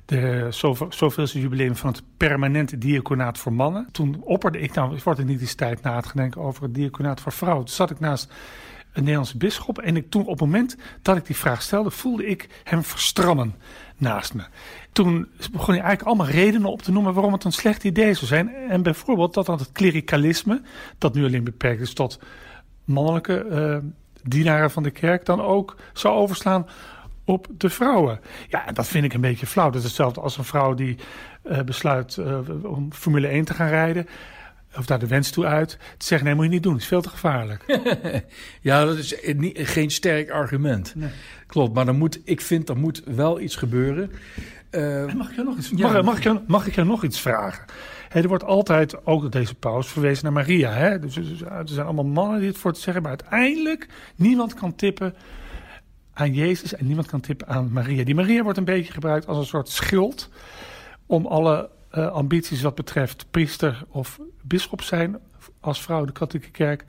de 0.05 0.47
zoveelste 0.89 1.39
jubileum 1.39 1.75
van 1.75 1.89
het 1.89 2.01
permanente 2.17 2.77
diaconaat 2.77 3.37
voor 3.37 3.53
mannen. 3.53 3.87
Toen 3.91 4.21
opperde 4.23 4.59
ik, 4.59 4.73
nou 4.73 4.99
wordt 5.03 5.19
ik 5.19 5.25
niet 5.25 5.41
eens 5.41 5.55
tijd 5.55 5.81
na 5.81 5.95
het 5.95 6.11
denken 6.15 6.41
over 6.41 6.63
het 6.63 6.73
diaconaat 6.73 7.21
voor 7.21 7.31
vrouwen. 7.31 7.65
Toen 7.65 7.75
zat 7.75 7.91
ik 7.91 7.99
naast 7.99 8.33
een 8.93 9.01
Nederlandse 9.03 9.37
bisschop. 9.37 9.79
En 9.79 9.95
ik, 9.95 10.09
toen 10.09 10.21
op 10.21 10.29
het 10.29 10.39
moment 10.39 10.77
dat 11.01 11.17
ik 11.17 11.25
die 11.25 11.35
vraag 11.35 11.61
stelde, 11.61 11.91
voelde 11.91 12.25
ik 12.25 12.61
hem 12.63 12.83
verstrammen 12.83 13.55
naast 13.97 14.33
me. 14.33 14.43
Toen 14.91 15.27
begon 15.51 15.73
hij 15.73 15.83
eigenlijk 15.83 16.01
allemaal 16.01 16.35
redenen 16.35 16.71
op 16.71 16.81
te 16.81 16.91
noemen 16.91 17.13
waarom 17.13 17.33
het 17.33 17.43
een 17.43 17.51
slecht 17.51 17.83
idee 17.83 18.13
zou 18.13 18.25
zijn. 18.25 18.49
En 18.69 18.83
bijvoorbeeld 18.83 19.33
dat 19.33 19.45
dan 19.45 19.57
het 19.57 19.71
klerikalisme, 19.71 20.61
dat 20.97 21.13
nu 21.13 21.25
alleen 21.25 21.43
beperkt 21.43 21.81
is 21.81 21.93
tot 21.93 22.19
mannelijke 22.85 23.45
uh, 23.51 23.77
dienaren 24.23 24.71
van 24.71 24.83
de 24.83 24.91
kerk, 24.91 25.25
dan 25.25 25.41
ook 25.41 25.75
zou 25.93 26.15
overslaan 26.15 26.67
op 27.25 27.47
de 27.57 27.69
vrouwen. 27.69 28.19
Ja, 28.47 28.65
dat 28.71 28.87
vind 28.87 29.05
ik 29.05 29.13
een 29.13 29.21
beetje 29.21 29.45
flauw. 29.45 29.69
Dat 29.69 29.79
is 29.79 29.83
hetzelfde 29.83 30.21
als 30.21 30.37
een 30.37 30.43
vrouw 30.43 30.73
die 30.73 30.97
uh, 31.43 31.59
besluit 31.59 32.17
uh, 32.17 32.39
om 32.63 32.93
Formule 32.93 33.27
1 33.27 33.45
te 33.45 33.53
gaan 33.53 33.67
rijden 33.67 34.07
of 34.77 34.85
daar 34.85 34.99
de 34.99 35.07
wens 35.07 35.29
toe 35.29 35.45
uit, 35.45 35.77
te 35.97 36.05
zeggen: 36.05 36.27
nee, 36.27 36.35
moet 36.35 36.45
je 36.45 36.51
niet 36.51 36.63
doen, 36.63 36.73
het 36.73 36.81
is 36.81 36.87
veel 36.87 37.01
te 37.01 37.09
gevaarlijk. 37.09 37.79
ja, 38.61 38.85
dat 38.85 38.97
is 38.97 39.15
niet, 39.35 39.59
geen 39.59 39.91
sterk 39.91 40.29
argument. 40.29 40.95
Nee. 40.95 41.09
Klopt, 41.47 41.73
maar 41.73 41.85
dan 41.85 41.97
moet, 41.97 42.19
ik 42.23 42.41
vind 42.41 42.69
er 42.69 42.77
moet 42.77 43.03
wel 43.05 43.39
iets 43.39 43.55
gebeuren. 43.55 44.11
Uh, 44.71 45.13
mag, 45.13 45.29
ik 45.29 45.35
je 45.35 45.43
nog 45.43 45.57
iets, 45.57 45.71
ja, 45.75 45.91
mag, 45.91 46.03
mag, 46.03 46.17
ik 46.17 46.23
je, 46.23 46.41
mag 46.47 46.67
ik 46.67 46.75
je 46.75 46.83
nog 46.83 47.03
iets 47.03 47.19
vragen? 47.19 47.65
Hey, 48.09 48.21
er 48.21 48.27
wordt 48.27 48.43
altijd, 48.43 49.05
ook 49.05 49.21
door 49.21 49.29
deze 49.29 49.55
paus, 49.55 49.87
verwezen 49.87 50.23
naar 50.23 50.33
Maria. 50.33 50.71
Hè? 50.71 50.99
Dus, 50.99 51.13
dus, 51.13 51.41
er 51.41 51.63
zijn 51.65 51.85
allemaal 51.85 52.05
mannen 52.05 52.39
die 52.39 52.47
het 52.47 52.57
voor 52.57 52.73
te 52.73 52.79
zeggen, 52.79 53.01
maar 53.01 53.11
uiteindelijk 53.11 53.87
niemand 54.15 54.53
kan 54.53 54.75
tippen 54.75 55.15
aan 56.13 56.33
Jezus 56.33 56.75
en 56.75 56.85
niemand 56.85 57.07
kan 57.07 57.19
tippen 57.19 57.47
aan 57.47 57.71
Maria. 57.71 58.03
Die 58.03 58.15
Maria 58.15 58.43
wordt 58.43 58.57
een 58.57 58.65
beetje 58.65 58.93
gebruikt 58.93 59.27
als 59.27 59.37
een 59.37 59.45
soort 59.45 59.69
schild 59.69 60.29
om 61.05 61.25
alle 61.25 61.69
uh, 61.95 62.11
ambities 62.11 62.61
wat 62.61 62.75
betreft 62.75 63.25
priester 63.31 63.83
of 63.89 64.19
bisschop 64.41 64.81
zijn 64.81 65.17
als 65.59 65.81
vrouw 65.81 66.05
de 66.05 66.11
katholieke 66.11 66.51
kerk 66.51 66.83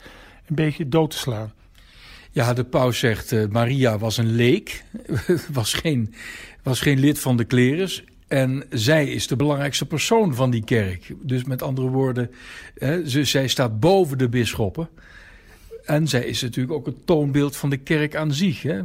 een 0.46 0.54
beetje 0.54 0.88
dood 0.88 1.10
te 1.10 1.16
slaan. 1.16 1.52
Ja, 2.30 2.52
de 2.52 2.64
paus 2.64 2.98
zegt 2.98 3.32
uh, 3.32 3.46
Maria 3.48 3.98
was 3.98 4.16
een 4.16 4.34
leek, 4.34 4.84
was, 5.52 5.74
geen, 5.74 6.14
was 6.62 6.80
geen 6.80 6.98
lid 6.98 7.18
van 7.18 7.36
de 7.36 7.44
klerus. 7.44 8.04
En 8.28 8.64
zij 8.70 9.06
is 9.06 9.26
de 9.26 9.36
belangrijkste 9.36 9.86
persoon 9.86 10.34
van 10.34 10.50
die 10.50 10.64
kerk. 10.64 11.14
Dus 11.20 11.44
met 11.44 11.62
andere 11.62 11.88
woorden, 11.88 12.30
hè, 12.74 13.08
ze, 13.08 13.24
zij 13.24 13.48
staat 13.48 13.80
boven 13.80 14.18
de 14.18 14.28
bisschoppen. 14.28 14.88
En 15.84 16.08
zij 16.08 16.24
is 16.24 16.42
natuurlijk 16.42 16.74
ook 16.74 16.86
het 16.86 17.06
toonbeeld 17.06 17.56
van 17.56 17.70
de 17.70 17.76
kerk 17.76 18.16
aan 18.16 18.32
zich. 18.32 18.62
Hè. 18.62 18.80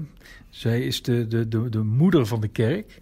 Zij 0.49 0.81
is 0.81 1.01
de, 1.01 1.27
de, 1.27 1.47
de, 1.47 1.69
de 1.69 1.83
moeder 1.83 2.25
van 2.25 2.41
de 2.41 2.47
kerk. 2.47 2.99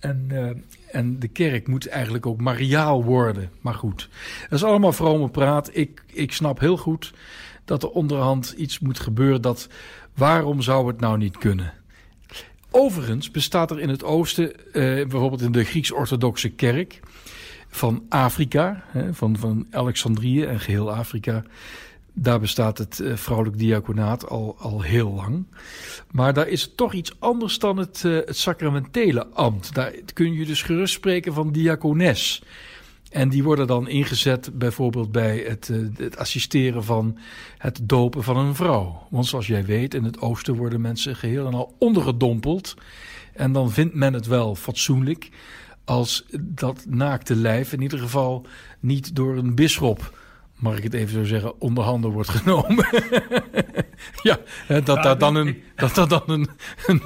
En, 0.00 0.28
uh, 0.32 0.50
en 0.90 1.18
de 1.18 1.28
kerk 1.28 1.68
moet 1.68 1.88
eigenlijk 1.88 2.26
ook 2.26 2.40
mariaal 2.40 3.04
worden. 3.04 3.50
Maar 3.60 3.74
goed, 3.74 4.08
dat 4.42 4.58
is 4.58 4.64
allemaal 4.64 4.92
vrome 4.92 5.28
praat. 5.28 5.70
Ik, 5.72 6.02
ik 6.06 6.32
snap 6.32 6.60
heel 6.60 6.76
goed 6.76 7.12
dat 7.64 7.82
er 7.82 7.90
onderhand 7.90 8.54
iets 8.56 8.78
moet 8.78 9.00
gebeuren. 9.00 9.42
Dat, 9.42 9.68
waarom 10.14 10.62
zou 10.62 10.86
het 10.86 11.00
nou 11.00 11.18
niet 11.18 11.38
kunnen? 11.38 11.72
Overigens 12.70 13.30
bestaat 13.30 13.70
er 13.70 13.80
in 13.80 13.88
het 13.88 14.04
oosten, 14.04 14.52
uh, 14.66 14.72
bijvoorbeeld 15.06 15.42
in 15.42 15.52
de 15.52 15.64
Grieks-orthodoxe 15.64 16.48
kerk 16.48 17.00
van 17.68 18.04
Afrika, 18.08 18.84
hè, 18.86 19.14
van, 19.14 19.36
van 19.36 19.66
Alexandrië 19.70 20.44
en 20.44 20.60
geheel 20.60 20.92
Afrika, 20.92 21.42
daar 22.12 22.40
bestaat 22.40 22.78
het 22.78 22.98
uh, 22.98 23.16
vrouwelijk 23.16 23.58
diaconaat 23.58 24.28
al, 24.28 24.56
al 24.58 24.82
heel 24.82 25.12
lang. 25.12 25.46
Maar 26.10 26.34
daar 26.34 26.48
is 26.48 26.62
het 26.62 26.76
toch 26.76 26.92
iets 26.92 27.20
anders 27.20 27.58
dan 27.58 27.76
het, 27.76 28.02
uh, 28.06 28.16
het 28.26 28.36
sacramentele 28.36 29.26
ambt. 29.26 29.74
Daar 29.74 29.92
kun 30.12 30.32
je 30.32 30.46
dus 30.46 30.62
gerust 30.62 30.94
spreken 30.94 31.34
van 31.34 31.52
diacones. 31.52 32.42
En 33.10 33.28
die 33.28 33.42
worden 33.42 33.66
dan 33.66 33.88
ingezet 33.88 34.58
bijvoorbeeld 34.58 35.12
bij 35.12 35.38
het, 35.38 35.68
uh, 35.68 35.88
het, 35.96 36.16
assisteren 36.16 36.84
van 36.84 37.18
het 37.58 37.80
dopen 37.82 38.22
van 38.22 38.36
een 38.36 38.54
vrouw. 38.54 39.06
Want 39.10 39.26
zoals 39.26 39.46
jij 39.46 39.64
weet, 39.64 39.94
in 39.94 40.04
het 40.04 40.20
oosten 40.20 40.54
worden 40.54 40.80
mensen 40.80 41.16
geheel 41.16 41.46
en 41.46 41.54
al 41.54 41.74
ondergedompeld. 41.78 42.74
En 43.32 43.52
dan 43.52 43.70
vindt 43.70 43.94
men 43.94 44.12
het 44.12 44.26
wel 44.26 44.54
fatsoenlijk 44.54 45.30
als 45.84 46.26
dat 46.40 46.84
naakte 46.88 47.36
lijf 47.36 47.72
in 47.72 47.82
ieder 47.82 47.98
geval 47.98 48.46
niet 48.80 49.16
door 49.16 49.36
een 49.36 49.54
bisschop 49.54 50.18
mag 50.60 50.76
ik 50.76 50.82
het 50.82 50.94
even 50.94 51.12
zo 51.12 51.24
zeggen, 51.24 51.60
onderhanden 51.60 52.10
wordt 52.10 52.28
genomen. 52.28 52.86
ja, 54.22 54.38
dat 54.68 55.02
daar 55.02 55.18
dan, 55.18 55.34
een, 55.34 55.62
dat 55.76 55.94
daar 55.94 56.08
dan 56.08 56.22
een, 56.26 56.48
een, 56.86 57.02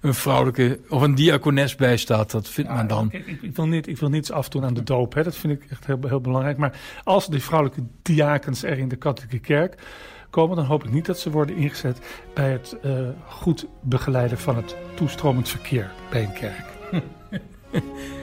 een, 0.00 0.14
vrouwelijke 0.14 0.80
of 0.88 1.02
een 1.02 1.14
diacones 1.14 1.74
bij 1.74 1.96
staat, 1.96 2.30
dat 2.30 2.48
vindt 2.48 2.70
men 2.70 2.86
dan. 2.86 3.08
Ik, 3.12 3.26
ik, 3.42 3.56
wil 3.56 3.66
niet, 3.66 3.86
ik 3.86 3.98
wil 3.98 4.08
niets 4.08 4.30
afdoen 4.30 4.64
aan 4.64 4.74
de 4.74 4.82
doop, 4.82 5.14
hè. 5.14 5.22
dat 5.22 5.36
vind 5.36 5.52
ik 5.62 5.70
echt 5.70 5.86
heel, 5.86 5.98
heel 6.02 6.20
belangrijk. 6.20 6.56
Maar 6.56 6.80
als 7.04 7.28
die 7.28 7.42
vrouwelijke 7.42 7.82
diakens 8.02 8.62
er 8.62 8.78
in 8.78 8.88
de 8.88 8.96
katholieke 8.96 9.38
kerk 9.38 9.82
komen, 10.30 10.56
dan 10.56 10.64
hoop 10.64 10.84
ik 10.84 10.92
niet 10.92 11.06
dat 11.06 11.18
ze 11.18 11.30
worden 11.30 11.56
ingezet 11.56 11.98
bij 12.34 12.50
het 12.50 12.76
uh, 12.84 13.08
goed 13.26 13.66
begeleiden 13.80 14.38
van 14.38 14.56
het 14.56 14.76
toestromend 14.94 15.48
verkeer 15.48 15.90
bij 16.10 16.22
een 16.22 16.32
kerk. 16.32 16.64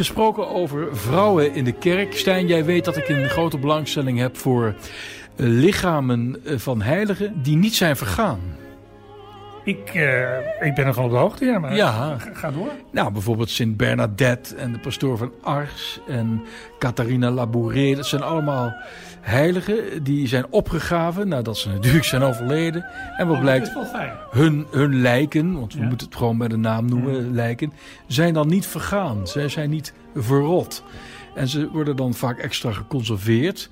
Gesproken 0.00 0.48
over 0.48 0.96
vrouwen 0.96 1.54
in 1.54 1.64
de 1.64 1.72
kerk. 1.72 2.16
Stijn, 2.16 2.46
jij 2.46 2.64
weet 2.64 2.84
dat 2.84 2.96
ik 2.96 3.08
een 3.08 3.28
grote 3.28 3.58
belangstelling 3.58 4.18
heb 4.18 4.36
voor 4.36 4.66
eh, 4.66 4.74
lichamen 5.36 6.40
eh, 6.44 6.58
van 6.58 6.82
heiligen 6.82 7.42
die 7.42 7.56
niet 7.56 7.74
zijn 7.74 7.96
vergaan. 7.96 8.40
Ik, 9.64 9.94
uh, 9.94 10.38
ik 10.60 10.74
ben 10.74 10.86
ervan 10.86 11.04
op 11.04 11.10
de 11.10 11.16
hoogte, 11.16 11.44
ja, 11.44 11.58
maar 11.58 11.74
ja. 11.74 12.16
Ga, 12.32 12.50
door. 12.50 12.70
Nou, 12.90 13.12
bijvoorbeeld 13.12 13.50
Sint 13.50 13.76
Bernadette 13.76 14.54
en 14.54 14.72
de 14.72 14.78
pastoor 14.78 15.18
van 15.18 15.32
Ars 15.42 16.00
en 16.08 16.42
Catharina 16.78 17.30
Labouré. 17.30 17.94
Dat 17.94 18.06
zijn 18.06 18.22
allemaal 18.22 18.74
heiligen 19.20 20.02
die 20.02 20.28
zijn 20.28 20.46
opgegraven 20.50 21.28
nadat 21.28 21.58
ze 21.58 21.68
natuurlijk 21.68 22.04
zijn 22.04 22.22
overleden. 22.22 22.86
En 23.16 23.26
wat 23.26 23.36
oh, 23.36 23.42
blijkt, 23.42 23.72
hun, 24.30 24.66
hun 24.70 25.00
lijken, 25.00 25.58
want 25.58 25.74
we 25.74 25.82
moeten 25.82 26.06
het 26.06 26.16
gewoon 26.16 26.38
bij 26.38 26.48
de 26.48 26.56
naam 26.56 26.84
noemen, 26.84 27.34
lijken, 27.34 27.72
zijn 28.06 28.34
dan 28.34 28.48
niet 28.48 28.66
vergaan. 28.66 29.26
Zij 29.26 29.48
zijn 29.48 29.70
niet 29.70 29.92
verrot. 30.14 30.84
En 31.34 31.48
ze 31.48 31.68
worden 31.70 31.96
dan 31.96 32.14
vaak 32.14 32.38
extra 32.38 32.72
geconserveerd. 32.72 33.70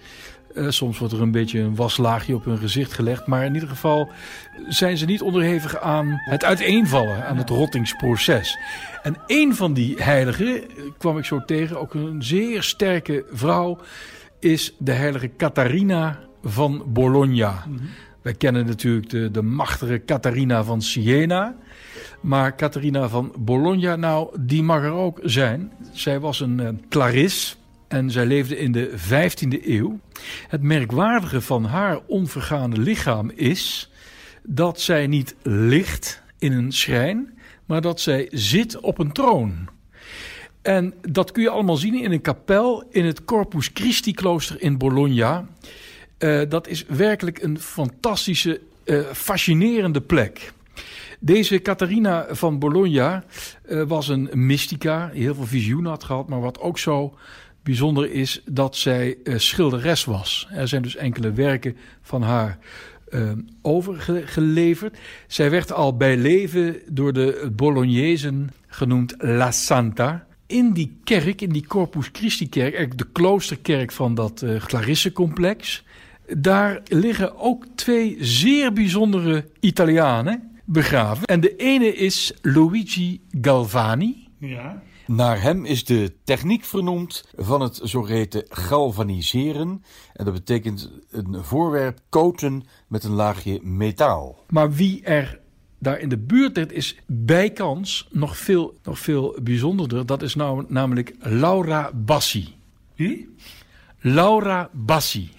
Uh, 0.55 0.71
soms 0.71 0.99
wordt 0.99 1.15
er 1.15 1.23
een 1.23 1.31
beetje 1.31 1.61
een 1.61 1.75
waslaagje 1.75 2.35
op 2.35 2.45
hun 2.45 2.59
gezicht 2.59 2.93
gelegd. 2.93 3.27
Maar 3.27 3.45
in 3.45 3.55
ieder 3.55 3.69
geval 3.69 4.11
zijn 4.69 4.97
ze 4.97 5.05
niet 5.05 5.23
onderhevig 5.23 5.81
aan 5.81 6.21
het 6.25 6.45
uiteenvallen, 6.45 7.27
aan 7.27 7.37
het 7.37 7.51
rottingsproces. 7.51 8.59
En 9.03 9.17
een 9.27 9.55
van 9.55 9.73
die 9.73 10.03
heiligen 10.03 10.63
kwam 10.99 11.19
ik 11.19 11.25
zo 11.25 11.45
tegen, 11.45 11.81
ook 11.81 11.95
een 11.95 12.23
zeer 12.23 12.63
sterke 12.63 13.25
vrouw 13.31 13.79
is 14.39 14.75
de 14.79 14.93
heilige 14.93 15.31
Catharina 15.37 16.19
van 16.43 16.83
Bologna. 16.87 17.65
Mm 17.69 17.79
Wij 18.23 18.35
kennen 18.35 18.67
natuurlijk 18.67 19.11
de, 19.11 19.31
de 19.31 19.43
machtige 19.43 20.03
Catharina 20.07 20.65
van 20.65 20.83
Siena. 20.83 21.57
Maar 22.21 22.57
Catharina 22.57 23.09
van 23.09 23.33
Bologna, 23.39 23.97
nou, 23.97 24.37
die 24.41 24.63
mag 24.63 24.83
er 24.83 24.93
ook 24.93 25.21
zijn. 25.23 25.73
Zij 25.93 26.21
was 26.21 26.41
een 26.41 26.59
uh, 26.59 26.69
claris 26.89 27.58
en 27.89 28.11
zij 28.11 28.27
leefde 28.27 28.59
in 28.59 28.73
de 28.73 28.91
15e 28.91 29.67
eeuw. 29.67 30.01
Het 30.49 30.63
merkwaardige 30.63 31.41
van 31.41 31.65
haar 31.65 32.01
onvergaande 32.07 32.81
lichaam 32.81 33.31
is 33.31 33.91
dat 34.43 34.81
zij 34.81 35.07
niet 35.07 35.35
ligt 35.43 36.23
in 36.39 36.53
een 36.53 36.73
schrijn, 36.73 37.39
maar 37.67 37.81
dat 37.81 38.01
zij 38.01 38.29
zit 38.31 38.81
op 38.81 38.99
een 38.99 39.13
troon. 39.13 39.69
En 40.63 40.95
dat 41.09 41.33
kun 41.33 41.43
je 41.43 41.49
allemaal 41.49 41.77
zien 41.77 41.95
in 41.95 42.13
een 42.13 42.21
kapel 42.21 42.85
in 42.91 43.05
het 43.05 43.25
Corpus 43.25 43.71
Christi 43.75 44.13
klooster 44.13 44.63
in 44.63 44.79
Bologna. 44.79 45.47
Uh, 46.19 46.43
dat 46.49 46.69
is 46.69 46.85
werkelijk 46.87 47.43
een 47.43 47.61
fantastische, 47.61 48.61
uh, 48.85 49.01
fascinerende 49.13 50.01
plek. 50.01 50.53
Deze 51.21 51.63
Catharina 51.63 52.27
van 52.31 52.59
Bologna 52.59 53.25
uh, 53.69 53.83
was 53.83 54.09
een 54.09 54.29
mystica, 54.33 55.11
heel 55.13 55.35
veel 55.35 55.47
visioenen 55.47 55.91
had 55.91 56.05
gehad, 56.05 56.29
maar 56.29 56.41
wat 56.41 56.61
ook 56.61 56.79
zo 56.79 57.15
bijzonder 57.69 58.11
is 58.13 58.43
dat 58.45 58.77
zij 58.77 59.17
schilderes 59.25 60.05
was. 60.05 60.49
Er 60.51 60.69
zijn 60.69 60.83
dus 60.83 60.97
enkele 60.97 61.33
werken 61.33 61.77
van 62.03 62.23
haar 62.23 62.59
overgeleverd. 63.63 64.99
Zij 65.27 65.51
werd 65.51 65.73
al 65.73 65.97
bij 65.97 66.17
leven 66.17 66.77
door 66.87 67.13
de 67.13 67.51
Bolognezen 67.57 68.51
genoemd 68.67 69.15
La 69.19 69.51
Santa 69.51 70.27
in 70.47 70.73
die 70.73 70.99
kerk, 71.05 71.41
in 71.41 71.51
die 71.51 71.67
Corpus 71.67 72.09
Christi 72.13 72.49
kerk, 72.49 72.99
de 72.99 73.07
kloosterkerk 73.13 73.93
van 73.93 74.15
dat 74.15 74.43
uh, 74.43 74.65
Clarisse-complex, 74.65 75.85
daar 76.37 76.81
liggen 76.85 77.39
ook 77.39 77.67
twee 77.75 78.17
zeer 78.21 78.73
bijzondere 78.73 79.45
Italianen 79.61 80.51
begraven. 80.65 81.27
En 81.27 81.41
de 81.41 81.57
ene 81.57 81.95
is 81.95 82.33
Luigi 82.43 83.21
Galvani. 83.41 84.29
Ja. 84.39 84.83
Naar 85.09 85.43
hem 85.43 85.65
is 85.65 85.85
de 85.85 86.13
techniek 86.25 86.65
vernoemd 86.65 87.25
van 87.37 87.61
het 87.61 87.81
zogeheten 87.83 88.45
galvaniseren. 88.49 89.83
En 90.13 90.25
dat 90.25 90.35
betekent 90.35 90.91
een 91.11 91.45
voorwerp 91.45 92.01
coaten 92.09 92.63
met 92.89 93.05
een 93.05 93.13
laagje 93.13 93.61
metaal. 93.63 94.45
Maar 94.49 94.73
wie 94.73 95.05
er 95.05 95.41
daar 95.79 95.99
in 96.01 96.09
de 96.09 96.19
buurt 96.19 96.73
is 96.73 96.97
bijkans 97.07 98.09
nog 98.11 98.37
veel, 98.37 98.79
nog 98.83 98.99
veel 98.99 99.37
bijzonderder. 99.43 100.07
Dat 100.07 100.23
is 100.23 100.35
nou, 100.35 100.65
namelijk 100.69 101.15
Laura 101.19 101.91
Bassi. 101.95 102.55
Wie? 102.95 103.35
Laura 103.99 104.71
Bassi. 104.73 105.31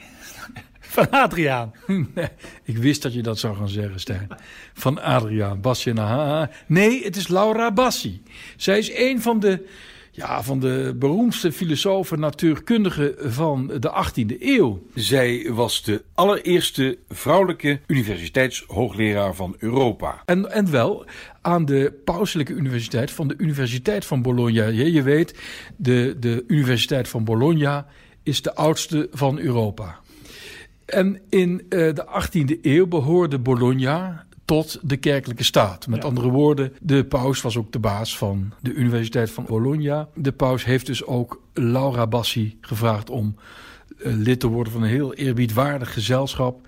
Van 0.96 1.10
Adriaan. 1.10 1.74
Nee, 1.88 2.28
ik 2.64 2.78
wist 2.78 3.02
dat 3.02 3.14
je 3.14 3.22
dat 3.22 3.40
zou 3.40 3.56
gaan 3.56 3.70
zeggen, 3.70 4.00
Stijn. 4.00 4.28
Van 4.74 5.02
Adriaan. 5.02 5.62
Bassi 5.62 5.90
en 5.90 6.50
Nee, 6.68 7.04
het 7.04 7.16
is 7.16 7.28
Laura 7.28 7.72
Bassi. 7.72 8.24
Zij 8.58 8.78
is 8.78 8.92
een 8.96 9.22
van 9.22 9.40
de 9.40 9.68
ja, 10.12 10.44
van 10.44 10.60
de 10.60 10.96
beroemdste 11.00 11.52
filosofen 11.52 12.20
natuurkundigen 12.20 13.16
van 13.34 13.68
de 13.80 14.06
18e 14.06 14.36
eeuw. 14.40 14.84
Zij 14.96 15.48
was 15.52 15.84
de 15.84 16.04
allereerste 16.14 16.98
vrouwelijke 17.10 17.80
universiteitshoogleraar 17.88 19.36
van 19.36 19.56
Europa. 19.60 20.22
En, 20.26 20.52
en 20.52 20.72
wel 20.72 21.06
aan 21.42 21.66
de 21.66 22.00
pauselijke 22.06 22.54
universiteit 22.54 23.12
van 23.12 23.28
de 23.28 23.36
Universiteit 23.38 24.06
van 24.06 24.22
Bologna. 24.22 24.66
Je, 24.66 24.92
je 24.92 25.02
weet, 25.02 25.40
de, 25.76 26.16
de 26.20 26.44
Universiteit 26.48 27.08
van 27.08 27.24
Bologna 27.24 27.88
is 28.24 28.42
de 28.42 28.56
oudste 28.56 29.08
van 29.12 29.40
Europa. 29.40 30.00
En 30.90 31.22
in 31.30 31.52
uh, 31.70 31.70
de 31.70 32.06
18e 32.06 32.62
eeuw 32.62 32.88
behoorde 32.88 33.40
Bologna 33.40 34.26
tot 34.46 34.80
de 34.82 34.98
kerkelijke 34.98 35.44
staat. 35.44 35.88
Met 35.88 36.06
andere 36.06 36.30
woorden, 36.30 36.74
de 36.82 37.06
paus 37.06 37.42
was 37.42 37.58
ook 37.58 37.72
de 37.72 37.80
baas 37.80 38.18
van 38.18 38.54
de 38.62 38.74
Universiteit 38.74 39.32
van 39.32 39.46
Bologna. 39.46 40.08
De 40.16 40.32
paus 40.32 40.66
heeft 40.66 40.86
dus 40.86 41.06
ook 41.06 41.42
Laura 41.54 42.08
Bassi 42.08 42.58
gevraagd 42.62 43.10
om 43.10 43.36
uh, 43.98 44.14
lid 44.16 44.40
te 44.40 44.48
worden 44.48 44.74
van 44.74 44.84
een 44.84 44.90
heel 44.90 45.14
eerbiedwaardig 45.14 45.94
gezelschap. 45.94 46.68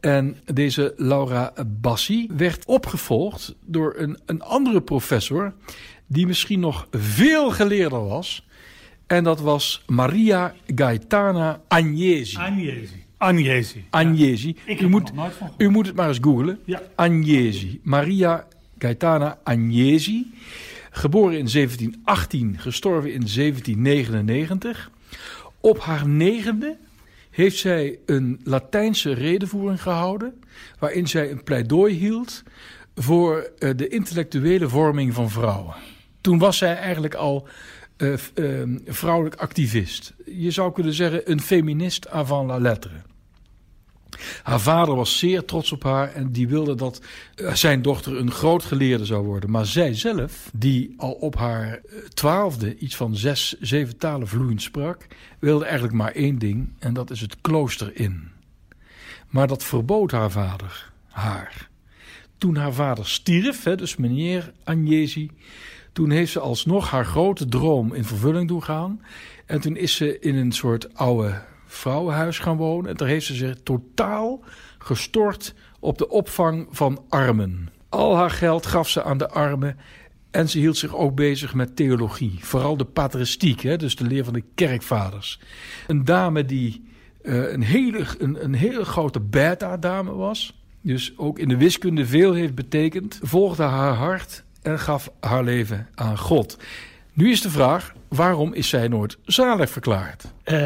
En 0.00 0.36
deze 0.52 0.94
Laura 0.96 1.52
Bassi 1.66 2.28
werd 2.36 2.64
opgevolgd 2.66 3.54
door 3.64 3.94
een, 3.96 4.18
een 4.26 4.42
andere 4.42 4.80
professor, 4.80 5.54
die 6.06 6.26
misschien 6.26 6.60
nog 6.60 6.86
veel 6.90 7.50
geleerder 7.50 8.08
was. 8.08 8.46
En 9.06 9.24
dat 9.24 9.40
was 9.40 9.82
Maria 9.86 10.54
Gaetana 10.74 11.60
Agnesi. 11.68 12.36
Agnesi. 12.36 13.04
Agnesi. 13.22 13.84
Agnesi. 13.90 14.56
U, 14.80 14.88
moet, 14.88 15.12
u 15.58 15.68
moet 15.68 15.86
het 15.86 15.96
maar 15.96 16.08
eens 16.08 16.18
googlen. 16.20 16.58
Ja. 16.64 16.82
Agnesi. 16.94 17.80
Maria 17.82 18.46
Gaetana 18.78 19.38
Agnesi. 19.42 20.32
Geboren 20.90 21.38
in 21.38 21.48
1718, 21.52 22.58
gestorven 22.58 23.12
in 23.12 23.26
1799. 23.34 24.90
Op 25.60 25.78
haar 25.78 26.08
negende 26.08 26.76
heeft 27.30 27.56
zij 27.56 27.98
een 28.06 28.40
Latijnse 28.44 29.12
redenvoering 29.12 29.82
gehouden. 29.82 30.42
waarin 30.78 31.06
zij 31.06 31.30
een 31.30 31.42
pleidooi 31.42 31.94
hield 31.94 32.42
voor 32.94 33.50
uh, 33.58 33.70
de 33.76 33.88
intellectuele 33.88 34.68
vorming 34.68 35.14
van 35.14 35.30
vrouwen. 35.30 35.74
Toen 36.20 36.38
was 36.38 36.58
zij 36.58 36.76
eigenlijk 36.76 37.14
al 37.14 37.48
uh, 37.98 38.14
uh, 38.34 38.62
vrouwelijk 38.86 39.34
activist. 39.34 40.14
Je 40.24 40.50
zou 40.50 40.72
kunnen 40.72 40.92
zeggen 40.92 41.30
een 41.30 41.40
feminist 41.40 42.08
avant 42.08 42.48
la 42.48 42.58
lettre. 42.58 43.10
Haar 44.42 44.60
vader 44.60 44.94
was 44.94 45.18
zeer 45.18 45.44
trots 45.44 45.72
op 45.72 45.82
haar 45.82 46.12
en 46.12 46.32
die 46.32 46.48
wilde 46.48 46.74
dat 46.74 47.00
eh, 47.34 47.54
zijn 47.54 47.82
dochter 47.82 48.16
een 48.16 48.30
groot 48.30 48.64
geleerde 48.64 49.04
zou 49.04 49.24
worden. 49.24 49.50
Maar 49.50 49.66
zij 49.66 49.94
zelf, 49.94 50.50
die 50.52 50.94
al 50.96 51.12
op 51.12 51.36
haar 51.36 51.68
eh, 51.72 51.98
twaalfde 52.14 52.78
iets 52.78 52.96
van 52.96 53.16
zes, 53.16 53.56
zeven 53.60 53.96
talen 53.96 54.28
vloeiend 54.28 54.62
sprak, 54.62 55.06
wilde 55.38 55.64
eigenlijk 55.64 55.94
maar 55.94 56.12
één 56.12 56.38
ding 56.38 56.72
en 56.78 56.94
dat 56.94 57.10
is 57.10 57.20
het 57.20 57.36
klooster 57.40 57.90
in. 57.94 58.30
Maar 59.28 59.46
dat 59.46 59.64
verbood 59.64 60.10
haar 60.10 60.30
vader 60.30 60.92
haar. 61.08 61.70
Toen 62.38 62.56
haar 62.56 62.72
vader 62.72 63.06
stierf, 63.06 63.62
dus 63.62 63.96
meneer 63.96 64.52
Agnesi, 64.64 65.30
toen 65.92 66.10
heeft 66.10 66.32
ze 66.32 66.40
alsnog 66.40 66.90
haar 66.90 67.04
grote 67.04 67.48
droom 67.48 67.94
in 67.94 68.04
vervulling 68.04 68.48
doen 68.48 68.62
gaan. 68.62 69.02
En 69.46 69.60
toen 69.60 69.76
is 69.76 69.96
ze 69.96 70.18
in 70.18 70.36
een 70.36 70.52
soort 70.52 70.94
oude 70.94 71.42
vrouwenhuis 71.72 72.38
gaan 72.38 72.56
wonen. 72.56 72.90
En 72.90 72.96
daar 72.96 73.08
heeft 73.08 73.26
ze 73.26 73.34
zich 73.34 73.54
totaal 73.62 74.40
gestort 74.78 75.54
op 75.80 75.98
de 75.98 76.08
opvang 76.08 76.66
van 76.70 77.04
armen. 77.08 77.68
Al 77.88 78.16
haar 78.16 78.30
geld 78.30 78.66
gaf 78.66 78.88
ze 78.88 79.02
aan 79.02 79.18
de 79.18 79.28
armen. 79.28 79.76
En 80.30 80.48
ze 80.48 80.58
hield 80.58 80.76
zich 80.76 80.94
ook 80.94 81.14
bezig 81.14 81.54
met 81.54 81.76
theologie. 81.76 82.38
Vooral 82.40 82.76
de 82.76 82.84
patristiek, 82.84 83.60
hè, 83.60 83.76
dus 83.76 83.96
de 83.96 84.04
leer 84.04 84.24
van 84.24 84.32
de 84.32 84.44
kerkvaders. 84.54 85.40
Een 85.86 86.04
dame 86.04 86.44
die 86.44 86.84
uh, 87.22 87.52
een, 87.52 87.62
hele, 87.62 88.04
een, 88.18 88.44
een 88.44 88.54
hele 88.54 88.84
grote 88.84 89.20
beta-dame 89.20 90.12
was. 90.12 90.60
Dus 90.80 91.12
ook 91.16 91.38
in 91.38 91.48
de 91.48 91.56
wiskunde 91.56 92.06
veel 92.06 92.32
heeft 92.32 92.54
betekend. 92.54 93.18
Volgde 93.22 93.62
haar 93.62 93.94
hart 93.94 94.44
en 94.62 94.78
gaf 94.78 95.10
haar 95.20 95.44
leven 95.44 95.88
aan 95.94 96.18
God. 96.18 96.58
Nu 97.12 97.30
is 97.30 97.40
de 97.40 97.50
vraag, 97.50 97.94
waarom 98.08 98.54
is 98.54 98.68
zij 98.68 98.88
nooit 98.88 99.18
zalig 99.24 99.70
verklaard? 99.70 100.32
Uh, 100.44 100.58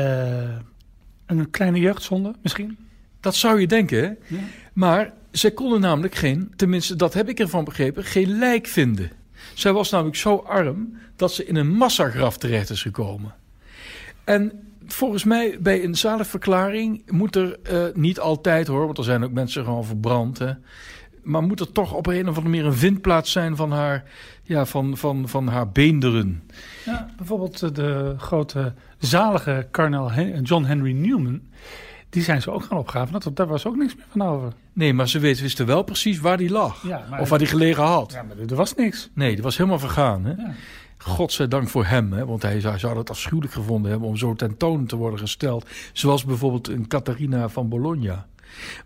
een 1.27 1.51
kleine 1.51 1.79
jeugdzonde 1.81 2.35
misschien? 2.43 2.77
Dat 3.21 3.35
zou 3.35 3.61
je 3.61 3.67
denken, 3.67 3.99
hè? 3.99 4.37
Ja. 4.37 4.43
Maar 4.73 5.13
zij 5.31 5.51
konden 5.51 5.81
namelijk 5.81 6.15
geen, 6.15 6.53
tenminste 6.57 6.97
dat 6.97 7.15
heb 7.15 7.29
ik 7.29 7.41
ervan 7.41 7.65
begrepen, 7.65 8.05
geen 8.05 8.39
lijk 8.39 8.67
vinden. 8.67 9.11
Zij 9.55 9.73
was 9.73 9.91
namelijk 9.91 10.17
zo 10.17 10.37
arm 10.37 10.99
dat 11.17 11.33
ze 11.33 11.45
in 11.45 11.57
een 11.57 11.71
massagraf 11.71 12.39
terecht 12.39 12.71
is 12.71 12.83
gekomen. 12.83 13.35
En 14.25 14.53
volgens 14.87 15.25
mij 15.25 15.59
bij 15.61 15.85
een 15.85 15.95
zaligverklaring 15.95 17.11
moet 17.11 17.37
er 17.37 17.59
uh, 17.73 17.85
niet 17.95 18.21
altijd 18.21 18.67
hoor, 18.67 18.85
want 18.85 18.99
er 18.99 19.05
zijn 19.05 19.25
ook 19.25 19.33
mensen 19.33 19.65
gewoon 19.65 19.85
verbrand. 19.85 20.39
Hè, 20.39 20.53
maar 21.27 21.43
moet 21.43 21.61
er 21.61 21.73
toch 21.73 21.93
op 21.93 22.07
een 22.07 22.21
of 22.21 22.27
andere 22.27 22.49
manier 22.49 22.65
een 22.65 22.75
vindplaats 22.75 23.33
zijn 23.33 23.57
van 23.57 23.73
haar, 23.73 24.05
ja, 24.43 24.67
van, 24.67 24.97
van, 24.97 25.29
van 25.29 25.49
haar 25.49 25.71
beenderen. 25.71 26.43
Ja, 26.85 27.11
bijvoorbeeld 27.17 27.63
eh, 27.63 27.71
de 27.73 28.15
grote 28.19 28.75
zalige 28.99 29.67
kardinaal 29.71 30.13
John 30.43 30.65
Henry 30.65 30.93
Newman. 30.93 31.41
Die 32.09 32.23
zijn 32.23 32.43
ze 32.43 32.51
ook 32.51 32.65
gaan 32.65 32.79
opgraven. 32.79 33.21
Dat, 33.21 33.37
daar 33.37 33.47
was 33.47 33.67
ook 33.67 33.77
niks 33.77 33.97
meer 33.97 34.05
van 34.09 34.23
over. 34.23 34.53
Nee, 34.73 34.93
maar 34.95 35.09
ze 35.09 35.19
wisten 35.19 35.67
wel 35.67 35.83
precies 35.83 36.21
waar 36.21 36.37
die 36.37 36.51
lag. 36.51 36.85
of 37.21 37.29
waar 37.29 37.39
die 37.39 37.49
gelegen 37.49 37.85
had. 37.85 38.13
Ja, 38.13 38.23
maar 38.23 38.39
er 38.39 38.55
was 38.55 38.75
niks. 38.75 39.11
Nee, 39.15 39.35
die 39.35 39.43
was 39.43 39.57
helemaal 39.57 39.79
vergaan. 39.79 40.25
Hè? 40.25 40.31
Ja. 40.31 40.55
Godzijdank 40.99 41.69
voor 41.69 41.85
hem, 41.85 42.13
hè, 42.13 42.27
want 42.27 42.43
hij 42.43 42.61
zou, 42.61 42.79
zou 42.79 42.99
het 42.99 43.11
afschuwelijk 43.11 43.53
gevonden 43.53 43.91
hebben 43.91 44.09
om 44.09 44.17
zo 44.17 44.35
tentoon 44.35 44.87
te 44.87 44.97
worden 44.97 45.19
gesteld. 45.19 45.69
Zoals 45.93 46.25
bijvoorbeeld 46.25 46.69
een 46.69 46.89
Catharina 46.89 47.49
van 47.49 47.69
Bologna. 47.69 48.27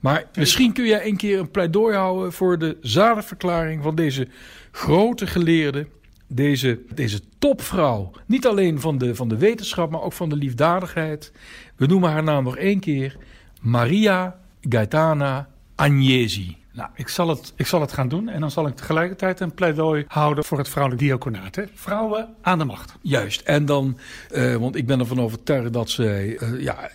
Maar 0.01 0.25
misschien 0.35 0.73
kun 0.73 0.87
jij 0.87 1.07
een 1.07 1.17
keer 1.17 1.39
een 1.39 1.51
pleidooi 1.51 1.97
houden 1.97 2.33
voor 2.33 2.59
de 2.59 2.77
zadenverklaring 2.81 3.83
van 3.83 3.95
deze 3.95 4.29
grote 4.71 5.27
geleerde, 5.27 5.87
deze, 6.27 6.81
deze 6.95 7.21
topvrouw. 7.39 8.11
Niet 8.27 8.47
alleen 8.47 8.81
van 8.81 8.99
de, 8.99 9.15
van 9.15 9.29
de 9.29 9.37
wetenschap, 9.37 9.91
maar 9.91 10.03
ook 10.03 10.13
van 10.13 10.29
de 10.29 10.37
liefdadigheid. 10.37 11.33
We 11.77 11.87
noemen 11.87 12.11
haar 12.11 12.23
naam 12.23 12.45
nog 12.45 12.57
één 12.57 12.81
keer: 12.81 13.17
Maria 13.61 14.39
Gaetana 14.61 15.49
Agnesi. 15.75 16.59
Nou, 16.73 16.91
ik 16.95 17.09
zal, 17.09 17.29
het, 17.29 17.53
ik 17.57 17.67
zal 17.67 17.81
het 17.81 17.93
gaan 17.93 18.09
doen 18.09 18.29
en 18.29 18.41
dan 18.41 18.51
zal 18.51 18.67
ik 18.67 18.77
tegelijkertijd 18.77 19.41
een 19.41 19.55
pleidooi 19.55 20.05
houden 20.09 20.45
voor 20.45 20.59
het 20.59 20.69
vrouwelijk 20.69 21.03
diaconaat. 21.03 21.55
Hè? 21.55 21.63
Vrouwen 21.75 22.29
aan 22.41 22.59
de 22.59 22.65
macht. 22.65 22.95
Juist, 23.03 23.41
en 23.41 23.65
dan, 23.65 23.99
uh, 24.33 24.57
want 24.57 24.77
ik 24.77 24.87
ben 24.87 25.01
ervan 25.01 25.21
overtuigd 25.21 25.73
dat 25.73 25.91
zij 25.91 26.41
uh, 26.43 26.61
ja, 26.61 26.91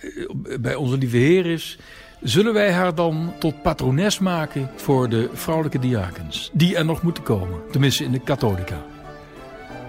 bij 0.59 0.75
onze 0.75 0.97
lieve 0.97 1.17
Heer 1.17 1.45
is. 1.45 1.79
Zullen 2.25 2.53
wij 2.53 2.71
haar 2.71 2.95
dan 2.95 3.33
tot 3.39 3.61
patrones 3.61 4.19
maken 4.19 4.69
voor 4.75 5.09
de 5.09 5.29
vrouwelijke 5.33 5.79
diakens? 5.79 6.49
Die 6.53 6.75
er 6.75 6.85
nog 6.85 7.01
moeten 7.01 7.23
komen, 7.23 7.59
tenminste 7.71 8.03
in 8.03 8.11
de 8.11 8.19
katholica. 8.19 8.85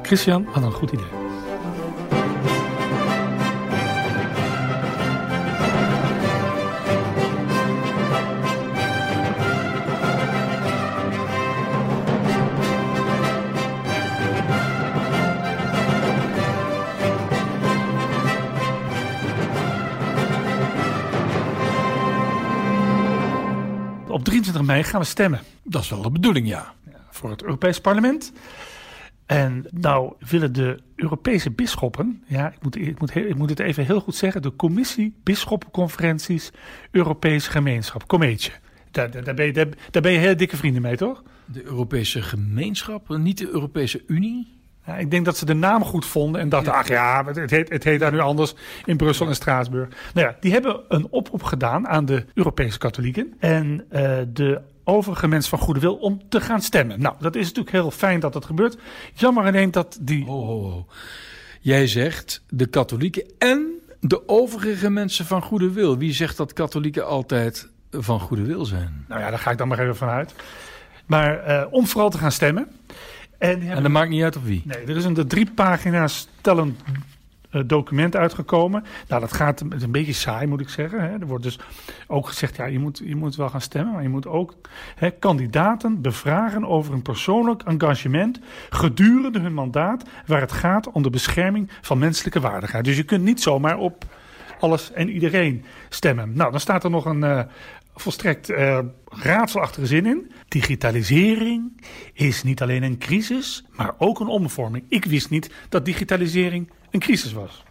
Christian 0.02 0.46
had 0.52 0.62
een 0.62 0.72
goed 0.72 0.92
idee. 0.92 1.36
Op 24.16 24.24
23 24.24 24.62
mei 24.62 24.83
gaan 24.83 25.00
we 25.00 25.07
stemmen. 25.07 25.40
Dat 25.62 25.83
is 25.83 25.88
wel 25.88 26.02
de 26.02 26.11
bedoeling, 26.11 26.48
ja. 26.48 26.74
Voor 27.11 27.31
het 27.31 27.42
Europees 27.42 27.81
Parlement. 27.81 28.33
En 29.26 29.66
nou 29.70 30.12
willen 30.31 30.52
de 30.52 30.79
Europese 30.94 31.50
bisschoppen, 31.50 32.22
ja, 32.26 32.52
ik 32.52 32.62
moet, 32.62 32.76
ik, 32.76 33.00
moet, 33.00 33.14
ik 33.14 33.35
moet 33.35 33.50
het 33.50 33.59
even 33.59 33.85
heel 33.85 34.00
goed 34.00 34.14
zeggen, 34.14 34.42
de 34.42 34.57
Commissie 34.57 35.14
Bisschoppenconferenties 35.22 36.50
Europese 36.90 37.50
Gemeenschap, 37.50 38.07
Cometje. 38.07 38.52
Daar, 38.90 39.11
daar, 39.11 39.24
daar, 39.24 39.35
ben 39.35 39.46
je, 39.46 39.52
daar, 39.52 39.68
daar 39.90 40.02
ben 40.02 40.12
je 40.12 40.18
heel 40.18 40.37
dikke 40.37 40.57
vrienden 40.57 40.83
mee, 40.83 40.96
toch? 40.96 41.22
De 41.44 41.64
Europese 41.64 42.22
Gemeenschap, 42.22 43.09
niet 43.09 43.38
de 43.38 43.48
Europese 43.48 44.02
Unie? 44.07 44.48
Ja, 44.87 44.96
ik 44.96 45.11
denk 45.11 45.25
dat 45.25 45.37
ze 45.37 45.44
de 45.44 45.55
naam 45.55 45.85
goed 45.85 46.07
vonden 46.07 46.40
en 46.40 46.49
dachten, 46.49 46.72
ach 46.72 46.88
ja, 46.88 47.25
het 47.25 47.51
heet, 47.51 47.68
het 47.68 47.85
heet 47.85 48.01
daar 48.01 48.12
nu 48.12 48.18
anders 48.18 48.55
in 48.85 48.96
Brussel 48.96 49.27
en 49.27 49.35
Straatsburg. 49.35 49.88
Nou 50.14 50.27
ja, 50.27 50.37
die 50.40 50.53
hebben 50.53 50.81
een 50.88 51.07
oproep 51.11 51.42
gedaan 51.42 51.88
aan 51.88 52.05
de 52.05 52.25
Europese 52.35 52.79
katholieken 52.79 53.35
en 53.38 53.85
uh, 53.92 54.18
de 54.29 54.61
overige 54.85 55.29
mensen 55.29 55.51
van 55.51 55.59
goede 55.59 55.81
wil 55.81 55.94
om 55.94 56.22
te 56.29 56.40
gaan 56.40 56.62
stemmen. 56.62 57.01
Nou, 57.01 57.14
dat 57.20 57.35
is 57.35 57.46
natuurlijk 57.46 57.77
heel 57.77 57.90
fijn 57.90 58.20
dat 58.20 58.33
dat 58.33 58.44
gebeurt. 58.44 58.79
Jammer 59.14 59.44
alleen 59.44 59.70
dat 59.70 59.99
die... 60.01 60.25
Ho. 60.25 60.87
Jij 61.61 61.87
zegt 61.87 62.44
de 62.49 62.66
katholieken 62.66 63.25
en 63.38 63.66
de 64.01 64.29
overige 64.29 64.90
mensen 64.90 65.25
van 65.25 65.42
goede 65.42 65.72
wil. 65.72 65.99
Wie 65.99 66.12
zegt 66.12 66.37
dat 66.37 66.53
katholieken 66.53 67.07
altijd 67.07 67.68
van 67.90 68.20
goede 68.20 68.42
wil 68.42 68.64
zijn? 68.64 69.05
Nou 69.09 69.20
ja, 69.20 69.31
daar 69.31 69.38
ga 69.38 69.51
ik 69.51 69.59
dan 69.59 69.68
maar 69.68 69.79
even 69.79 69.96
vanuit. 69.96 70.35
Maar 71.07 71.49
uh, 71.49 71.64
om 71.70 71.87
vooral 71.87 72.11
te 72.11 72.18
gaan 72.18 72.33
stemmen. 72.33 72.68
En, 73.38 73.62
en 73.68 73.83
dat 73.83 73.92
maakt 73.92 74.11
niet 74.11 74.22
uit 74.22 74.37
op 74.37 74.44
wie? 74.44 74.62
Nee, 74.64 74.79
er 74.79 74.96
is 74.96 75.05
een 75.05 75.14
de 75.14 75.27
drie 75.27 75.51
pagina's 75.51 76.29
tellend 76.40 76.83
uh, 77.51 77.62
document 77.66 78.16
uitgekomen. 78.16 78.85
Nou, 79.09 79.20
dat 79.20 79.33
gaat 79.33 79.61
het 79.61 79.75
is 79.75 79.83
een 79.83 79.90
beetje 79.90 80.12
saai, 80.12 80.46
moet 80.46 80.61
ik 80.61 80.68
zeggen. 80.68 81.01
Hè. 81.01 81.18
Er 81.18 81.27
wordt 81.27 81.44
dus 81.44 81.59
ook 82.07 82.27
gezegd, 82.27 82.57
ja, 82.57 82.64
je 82.64 82.79
moet, 82.79 83.01
je 83.05 83.16
moet 83.16 83.37
wel 83.37 83.49
gaan 83.49 83.61
stemmen, 83.61 83.92
maar 83.92 84.03
je 84.03 84.09
moet 84.09 84.27
ook 84.27 84.55
hè, 84.94 85.11
kandidaten 85.11 86.01
bevragen 86.01 86.64
over 86.64 86.94
een 86.94 87.03
persoonlijk 87.03 87.62
engagement 87.62 88.40
gedurende 88.70 89.40
hun 89.40 89.55
mandaat, 89.55 90.05
waar 90.27 90.40
het 90.40 90.53
gaat 90.53 90.90
om 90.90 91.03
de 91.03 91.11
bescherming 91.11 91.70
van 91.81 91.99
menselijke 91.99 92.40
waardigheid. 92.40 92.85
Dus 92.85 92.96
je 92.96 93.05
kunt 93.05 93.22
niet 93.22 93.42
zomaar 93.42 93.79
op 93.79 94.05
alles 94.61 94.92
en 94.92 95.09
iedereen 95.09 95.64
stemmen. 95.88 96.33
Nou, 96.35 96.51
dan 96.51 96.61
staat 96.61 96.85
er 96.85 96.90
nog 96.90 97.05
een, 97.05 97.22
uh, 97.22 97.40
volstrekt 97.96 98.50
uh, 98.50 98.78
raadselachtige 99.04 99.87
zin 99.87 100.06
in. 100.06 100.30
Digitalisering 100.48 101.80
is 102.12 102.42
niet 102.42 102.62
alleen 102.62 102.82
een 102.82 102.98
crisis, 102.98 103.64
maar 103.70 103.94
ook 103.98 104.20
een 104.20 104.26
omvorming. 104.26 104.85
Ik 104.88 105.04
wist 105.04 105.30
niet 105.30 105.50
dat 105.68 105.85
digitalisering 105.85 106.70
een 106.90 107.00
crisis 107.00 107.32
was. 107.32 107.64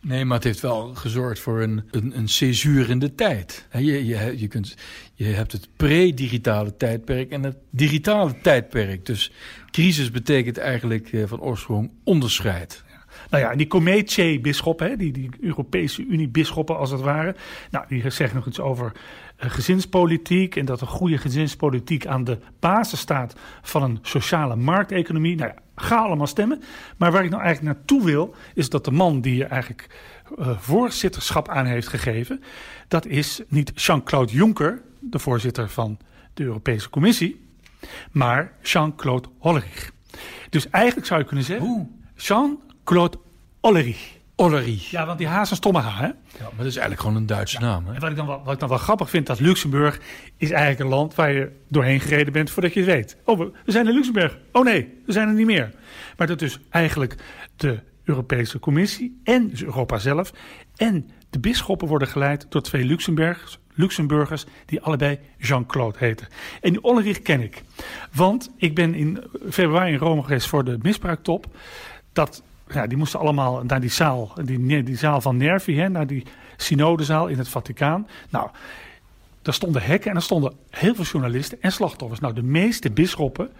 Nee, 0.00 0.24
maar 0.24 0.36
het 0.36 0.44
heeft 0.44 0.60
wel 0.60 0.94
gezorgd 0.94 1.40
voor 1.40 1.60
een, 1.60 1.84
een, 1.90 2.28
een 2.38 2.88
in 2.88 2.98
de 2.98 3.14
tijd. 3.14 3.66
Je, 3.72 4.06
je, 4.06 4.34
je, 4.38 4.48
kunt, 4.48 4.76
je 5.14 5.24
hebt 5.24 5.52
het 5.52 5.68
pre-digitale 5.76 6.76
tijdperk 6.76 7.30
en 7.30 7.42
het 7.42 7.56
digitale 7.70 8.40
tijdperk. 8.40 9.06
Dus 9.06 9.32
crisis 9.70 10.10
betekent 10.10 10.58
eigenlijk 10.58 11.12
eh, 11.12 11.22
van 11.26 11.40
oorsprong 11.40 11.90
onderscheid. 12.04 12.84
Nou 13.30 13.42
ja, 13.42 13.50
en 13.50 13.58
die 13.58 13.66
Comece-bisschoppen, 13.66 14.98
die, 14.98 15.12
die 15.12 15.30
Europese 15.40 16.06
Unie-bisschoppen 16.06 16.78
als 16.78 16.90
het 16.90 17.00
ware, 17.00 17.34
nou, 17.70 17.84
die 17.88 18.10
zeggen 18.10 18.36
nog 18.36 18.46
iets 18.46 18.60
over 18.60 18.92
uh, 19.44 19.50
gezinspolitiek 19.50 20.56
en 20.56 20.64
dat 20.64 20.80
een 20.80 20.86
goede 20.86 21.18
gezinspolitiek 21.18 22.06
aan 22.06 22.24
de 22.24 22.38
basis 22.60 23.00
staat 23.00 23.34
van 23.62 23.82
een 23.82 23.98
sociale 24.02 24.56
markteconomie. 24.56 25.36
Nou 25.36 25.50
ja, 25.54 25.62
ga 25.74 25.96
allemaal 25.96 26.26
stemmen. 26.26 26.62
Maar 26.96 27.12
waar 27.12 27.24
ik 27.24 27.30
nou 27.30 27.42
eigenlijk 27.42 27.76
naartoe 27.76 28.04
wil, 28.04 28.34
is 28.54 28.68
dat 28.68 28.84
de 28.84 28.90
man 28.90 29.20
die 29.20 29.36
je 29.36 29.44
eigenlijk 29.44 29.86
uh, 30.38 30.58
voorzitterschap 30.58 31.48
aan 31.48 31.66
heeft 31.66 31.88
gegeven, 31.88 32.42
dat 32.88 33.06
is 33.06 33.42
niet 33.48 33.72
Jean-Claude 33.74 34.32
Juncker, 34.32 34.82
de 35.00 35.18
voorzitter 35.18 35.68
van 35.68 35.98
de 36.34 36.44
Europese 36.44 36.90
Commissie, 36.90 37.48
maar 38.10 38.52
Jean-Claude 38.62 39.28
Hollerich. 39.38 39.92
Dus 40.50 40.70
eigenlijk 40.70 41.06
zou 41.06 41.20
je 41.20 41.26
kunnen 41.26 41.44
zeggen, 41.44 42.00
Jean 42.16 42.60
Claude 42.92 43.18
Ollerich. 43.60 44.20
Ollery. 44.36 44.78
Ja, 44.90 45.06
want 45.06 45.18
die 45.18 45.26
H 45.26 45.40
is 45.40 45.50
een 45.50 45.56
stomme 45.56 45.78
H, 45.78 45.98
hè? 45.98 46.06
Ja, 46.06 46.14
maar 46.38 46.50
dat 46.56 46.66
is 46.66 46.76
eigenlijk 46.76 47.00
gewoon 47.00 47.16
een 47.16 47.26
Duitse 47.26 47.60
naam. 47.60 47.86
Hè? 47.86 47.94
En 47.94 48.00
wat 48.00 48.10
ik, 48.10 48.16
dan 48.16 48.26
wel, 48.26 48.42
wat 48.44 48.54
ik 48.54 48.60
dan 48.60 48.68
wel 48.68 48.78
grappig 48.78 49.10
vind, 49.10 49.26
dat 49.26 49.40
Luxemburg 49.40 50.00
is 50.36 50.50
eigenlijk 50.50 50.80
een 50.80 50.96
land 50.96 51.14
waar 51.14 51.32
je 51.32 51.52
doorheen 51.68 52.00
gereden 52.00 52.32
bent 52.32 52.50
voordat 52.50 52.74
je 52.74 52.80
het 52.80 52.88
weet. 52.88 53.16
Oh, 53.24 53.38
we, 53.38 53.52
we 53.64 53.72
zijn 53.72 53.86
in 53.86 53.94
Luxemburg. 53.94 54.38
Oh 54.52 54.64
nee, 54.64 55.00
we 55.06 55.12
zijn 55.12 55.28
er 55.28 55.34
niet 55.34 55.46
meer. 55.46 55.74
Maar 56.16 56.26
dat 56.26 56.42
is 56.42 56.58
eigenlijk 56.70 57.16
de 57.56 57.80
Europese 58.04 58.58
Commissie 58.58 59.20
en 59.24 59.48
dus 59.48 59.62
Europa 59.62 59.98
zelf. 59.98 60.32
En 60.76 61.10
de 61.30 61.38
bisschoppen 61.38 61.88
worden 61.88 62.08
geleid 62.08 62.46
door 62.48 62.62
twee 62.62 62.84
Luxemburgers, 62.84 63.58
Luxemburgers 63.74 64.44
die 64.66 64.80
allebei 64.80 65.18
Jean-Claude 65.38 65.98
heten. 65.98 66.26
En 66.60 66.70
die 66.70 66.82
Ollerich 66.82 67.22
ken 67.22 67.40
ik. 67.40 67.62
Want 68.12 68.50
ik 68.56 68.74
ben 68.74 68.94
in 68.94 69.24
februari 69.50 69.92
in 69.92 69.98
Rome 69.98 70.22
geweest 70.22 70.46
voor 70.48 70.64
de 70.64 70.78
misbruiktop. 70.82 71.46
Dat, 72.12 72.42
ja, 72.74 72.86
die 72.86 72.98
moesten 72.98 73.20
allemaal 73.20 73.62
naar 73.64 73.80
die 73.80 73.90
zaal, 73.90 74.32
die, 74.44 74.82
die 74.82 74.96
zaal 74.96 75.20
van 75.20 75.36
Nervi, 75.36 75.76
hè, 75.76 75.88
naar 75.88 76.06
die 76.06 76.24
synodezaal 76.56 77.26
in 77.26 77.38
het 77.38 77.48
Vaticaan. 77.48 78.06
Nou, 78.30 78.50
daar 79.42 79.54
stonden 79.54 79.82
hekken 79.82 80.10
en 80.10 80.16
er 80.16 80.22
stonden 80.22 80.52
heel 80.70 80.94
veel 80.94 81.04
journalisten 81.04 81.58
en 81.60 81.72
slachtoffers. 81.72 82.20
Nou, 82.20 82.34
de 82.34 82.42
meeste 82.42 82.90
bisschoppen, 82.90 83.50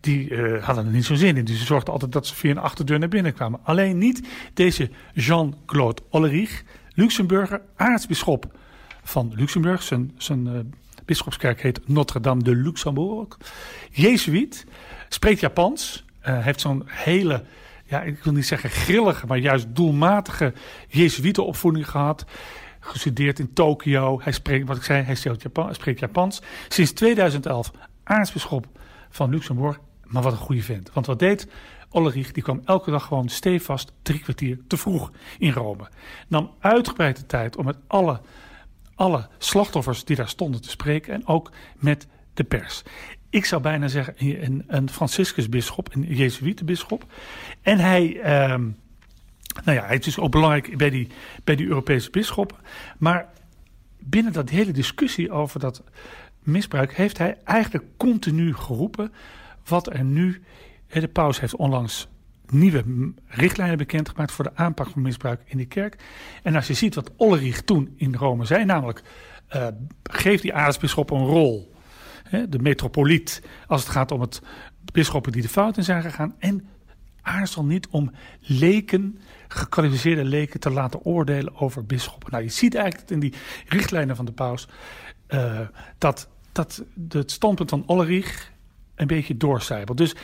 die 0.00 0.28
uh, 0.28 0.64
hadden 0.64 0.86
er 0.86 0.92
niet 0.92 1.04
zo 1.04 1.14
zin 1.14 1.36
in. 1.36 1.44
Dus 1.44 1.58
ze 1.58 1.64
zorgden 1.64 1.92
altijd 1.92 2.12
dat 2.12 2.26
ze 2.26 2.34
via 2.34 2.50
een 2.50 2.58
achterdeur 2.58 2.98
naar 2.98 3.08
binnen 3.08 3.34
kwamen. 3.34 3.60
Alleen 3.62 3.98
niet 3.98 4.28
deze 4.54 4.90
Jean-Claude 5.14 6.02
Ollerich, 6.10 6.62
Luxemburger, 6.94 7.60
aartsbisschop 7.76 8.58
van 9.02 9.32
Luxemburg. 9.34 9.82
Zijn, 9.82 10.12
zijn 10.16 10.46
uh, 10.46 10.58
bisschopskerk 11.04 11.62
heet 11.62 11.88
Notre-Dame 11.88 12.42
de 12.42 12.54
Luxembourg. 12.54 13.38
Jezuïet, 13.90 14.66
spreekt 15.08 15.40
Japans, 15.40 16.04
uh, 16.28 16.44
heeft 16.44 16.60
zo'n 16.60 16.82
hele, 16.86 17.44
ja, 17.92 18.02
ik 18.02 18.24
wil 18.24 18.32
niet 18.32 18.46
zeggen 18.46 18.70
grillige, 18.70 19.26
maar 19.26 19.38
juist 19.38 19.66
doelmatige 19.68 20.52
Jezuïetenopvoeding 20.88 21.90
gehad. 21.90 22.24
Gestudeerd 22.80 23.38
in 23.38 23.52
Tokio. 23.52 24.20
Hij 24.22 24.32
spreekt, 24.32 24.66
wat 24.66 24.76
ik 24.76 24.82
zei, 24.82 25.02
hij 25.02 25.16
Japan, 25.38 25.74
spreekt 25.74 26.00
Japans. 26.00 26.42
Sinds 26.68 26.92
2011 26.92 27.70
aartsbisschop 28.04 28.66
van 29.10 29.30
Luxemburg. 29.30 29.80
Maar 30.04 30.22
wat 30.22 30.32
een 30.32 30.38
goede 30.38 30.62
vent. 30.62 30.90
Want 30.92 31.06
wat 31.06 31.18
deed 31.18 31.48
Ollerich? 31.90 32.32
Die 32.32 32.42
kwam 32.42 32.60
elke 32.64 32.90
dag 32.90 33.04
gewoon 33.04 33.28
stevast 33.28 33.92
drie 34.02 34.20
kwartier 34.20 34.58
te 34.66 34.76
vroeg 34.76 35.10
in 35.38 35.52
Rome. 35.52 35.88
Nam 36.28 36.50
uitgebreid 36.58 37.16
de 37.16 37.26
tijd 37.26 37.56
om 37.56 37.64
met 37.64 37.76
alle 37.86 38.20
alle 38.94 39.28
slachtoffers 39.38 40.04
die 40.04 40.16
daar 40.16 40.28
stonden 40.28 40.62
te 40.62 40.70
spreken 40.70 41.14
en 41.14 41.26
ook 41.26 41.50
met 41.76 42.06
de 42.34 42.44
pers. 42.44 42.82
Ik 43.32 43.44
zou 43.44 43.62
bijna 43.62 43.88
zeggen 43.88 44.14
een, 44.18 44.64
een 44.66 44.90
Franciscus-bisschop, 44.90 45.94
een 45.94 46.02
Jezuïte-bisschop. 46.02 47.04
En 47.62 47.78
hij, 47.78 48.20
ehm, 48.20 48.60
nou 49.64 49.76
ja, 49.76 49.86
hij 49.86 49.98
is 49.98 50.18
ook 50.18 50.30
belangrijk 50.30 50.76
bij 50.76 50.90
die, 50.90 51.08
bij 51.44 51.56
die 51.56 51.66
Europese 51.66 52.10
bisschoppen. 52.10 52.56
Maar 52.98 53.28
binnen 53.98 54.32
dat 54.32 54.50
hele 54.50 54.72
discussie 54.72 55.30
over 55.30 55.60
dat 55.60 55.82
misbruik 56.42 56.94
heeft 56.94 57.18
hij 57.18 57.36
eigenlijk 57.44 57.84
continu 57.96 58.54
geroepen 58.54 59.12
wat 59.64 59.92
er 59.92 60.04
nu. 60.04 60.42
De 60.88 61.08
paus 61.08 61.40
heeft 61.40 61.56
onlangs 61.56 62.08
nieuwe 62.50 62.84
richtlijnen 63.26 63.78
bekendgemaakt 63.78 64.32
voor 64.32 64.44
de 64.44 64.54
aanpak 64.56 64.88
van 64.88 65.02
misbruik 65.02 65.40
in 65.44 65.58
de 65.58 65.66
kerk. 65.66 65.96
En 66.42 66.54
als 66.54 66.66
je 66.66 66.74
ziet 66.74 66.94
wat 66.94 67.10
Ollerich 67.16 67.62
toen 67.62 67.94
in 67.96 68.14
Rome 68.14 68.44
zei, 68.44 68.64
namelijk 68.64 69.02
uh, 69.54 69.66
geef 70.02 70.40
die 70.40 70.54
aartsbisschop 70.54 71.10
een 71.10 71.26
rol. 71.26 71.71
Hè, 72.32 72.48
de 72.48 72.58
metropoliet, 72.58 73.42
als 73.66 73.80
het 73.80 73.90
gaat 73.90 74.10
om 74.10 74.20
het 74.20 74.42
bisschoppen 74.92 75.32
die 75.32 75.42
de 75.42 75.48
fout 75.48 75.76
in 75.76 75.84
zijn 75.84 76.02
gegaan. 76.02 76.34
En 76.38 76.68
aarzel 77.22 77.64
niet 77.64 77.88
om 77.88 78.10
leken, 78.40 79.18
gekwalificeerde 79.48 80.24
leken, 80.24 80.60
te 80.60 80.70
laten 80.70 81.04
oordelen 81.04 81.56
over 81.56 81.86
bisschoppen. 81.86 82.30
Nou, 82.30 82.42
je 82.42 82.50
ziet 82.50 82.74
eigenlijk 82.74 83.10
in 83.10 83.20
die 83.20 83.34
richtlijnen 83.66 84.16
van 84.16 84.24
de 84.24 84.32
paus 84.32 84.68
uh, 85.28 85.60
dat, 85.98 86.28
dat 86.52 86.84
het 87.08 87.30
standpunt 87.30 87.70
van 87.70 87.86
Ollerich 87.86 88.52
een 88.94 89.06
beetje 89.06 89.36
doorcijpelt. 89.36 89.98
Dus 89.98 90.14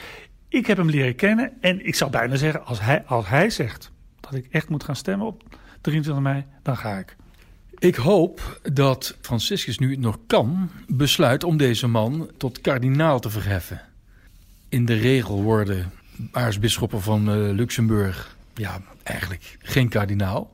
ik 0.48 0.66
heb 0.66 0.76
hem 0.76 0.90
leren 0.90 1.14
kennen 1.14 1.52
en 1.60 1.86
ik 1.86 1.94
zou 1.94 2.10
bijna 2.10 2.36
zeggen, 2.36 2.64
als 2.64 2.80
hij, 2.80 3.04
als 3.04 3.28
hij 3.28 3.50
zegt 3.50 3.92
dat 4.20 4.34
ik 4.34 4.46
echt 4.50 4.68
moet 4.68 4.84
gaan 4.84 4.96
stemmen 4.96 5.26
op 5.26 5.42
23 5.80 6.22
mei, 6.22 6.44
dan 6.62 6.76
ga 6.76 6.98
ik. 6.98 7.16
Ik 7.78 7.94
hoop 7.94 8.60
dat 8.72 9.16
Franciscus 9.20 9.78
nu 9.78 9.90
het 9.90 10.00
nog 10.00 10.18
kan 10.26 10.70
besluit 10.86 11.44
om 11.44 11.56
deze 11.56 11.86
man 11.86 12.30
tot 12.36 12.60
kardinaal 12.60 13.20
te 13.20 13.30
verheffen. 13.30 13.80
In 14.68 14.84
de 14.84 14.94
regel 14.94 15.42
worden 15.42 15.92
aartsbisschoppen 16.32 17.02
van 17.02 17.28
uh, 17.28 17.54
Luxemburg 17.54 18.36
ja, 18.54 18.80
eigenlijk 19.02 19.56
geen 19.62 19.88
kardinaal. 19.88 20.52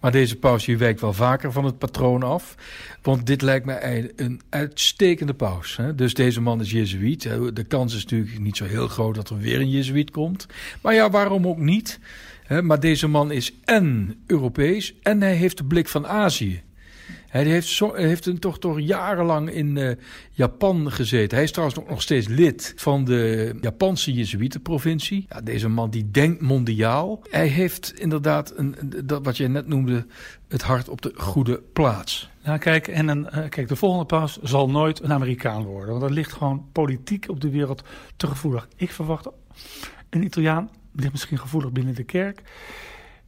Maar 0.00 0.12
deze 0.12 0.36
paus 0.36 0.66
wijkt 0.66 1.00
wel 1.00 1.12
vaker 1.12 1.52
van 1.52 1.64
het 1.64 1.78
patroon 1.78 2.22
af. 2.22 2.54
Want 3.02 3.26
dit 3.26 3.42
lijkt 3.42 3.66
mij 3.66 4.12
een 4.16 4.40
uitstekende 4.48 5.34
paus. 5.34 5.76
Hè? 5.76 5.94
Dus 5.94 6.14
deze 6.14 6.40
man 6.40 6.60
is 6.60 6.70
jezuïet. 6.70 7.22
De 7.52 7.64
kans 7.68 7.94
is 7.94 8.02
natuurlijk 8.02 8.38
niet 8.38 8.56
zo 8.56 8.64
heel 8.64 8.88
groot 8.88 9.14
dat 9.14 9.30
er 9.30 9.38
weer 9.38 9.60
een 9.60 9.70
jezuïet 9.70 10.10
komt. 10.10 10.46
Maar 10.80 10.94
ja, 10.94 11.10
waarom 11.10 11.46
ook 11.46 11.58
niet? 11.58 11.98
Maar 12.62 12.80
deze 12.80 13.08
man 13.08 13.30
is 13.30 13.54
en 13.64 14.14
Europees 14.26 14.94
en 15.02 15.20
hij 15.20 15.34
heeft 15.34 15.56
de 15.56 15.64
blik 15.64 15.88
van 15.88 16.06
Azië. 16.06 16.62
Hij 17.28 17.44
heeft, 17.44 17.80
heeft 17.94 18.26
een, 18.26 18.38
toch, 18.38 18.58
toch 18.58 18.80
jarenlang 18.80 19.50
in 19.50 19.76
uh, 19.76 19.90
Japan 20.30 20.92
gezeten. 20.92 21.36
Hij 21.36 21.44
is 21.44 21.50
trouwens 21.50 21.78
nog, 21.78 21.88
nog 21.88 22.02
steeds 22.02 22.28
lid 22.28 22.72
van 22.76 23.04
de 23.04 23.54
Japanse 23.60 24.12
Jezuïetenprovincie. 24.12 25.26
Ja, 25.28 25.40
deze 25.40 25.68
man 25.68 25.90
die 25.90 26.10
denkt 26.10 26.40
mondiaal. 26.40 27.20
Hij 27.30 27.46
heeft 27.46 28.00
inderdaad, 28.00 28.52
een, 28.56 28.76
dat 29.04 29.24
wat 29.24 29.36
je 29.36 29.48
net 29.48 29.66
noemde, 29.66 30.06
het 30.48 30.62
hart 30.62 30.88
op 30.88 31.02
de 31.02 31.12
goede 31.16 31.62
plaats. 31.72 32.30
Nou, 32.44 32.58
kijk, 32.58 32.88
en 32.88 33.18
uh, 33.18 33.48
kijk, 33.48 33.68
de 33.68 33.76
volgende 33.76 34.06
paus 34.06 34.38
zal 34.42 34.70
nooit 34.70 35.02
een 35.02 35.12
Amerikaan 35.12 35.64
worden. 35.64 35.88
Want 35.88 36.00
dat 36.00 36.10
ligt 36.10 36.32
gewoon 36.32 36.66
politiek 36.72 37.28
op 37.28 37.40
de 37.40 37.50
wereld 37.50 37.82
te 38.16 38.26
gevoelig. 38.26 38.68
Ik 38.76 38.90
verwacht 38.90 39.28
een 40.10 40.24
Italiaan, 40.24 40.70
ligt 40.96 41.12
misschien 41.12 41.38
gevoelig 41.38 41.72
binnen 41.72 41.94
de 41.94 42.04
kerk. 42.04 42.42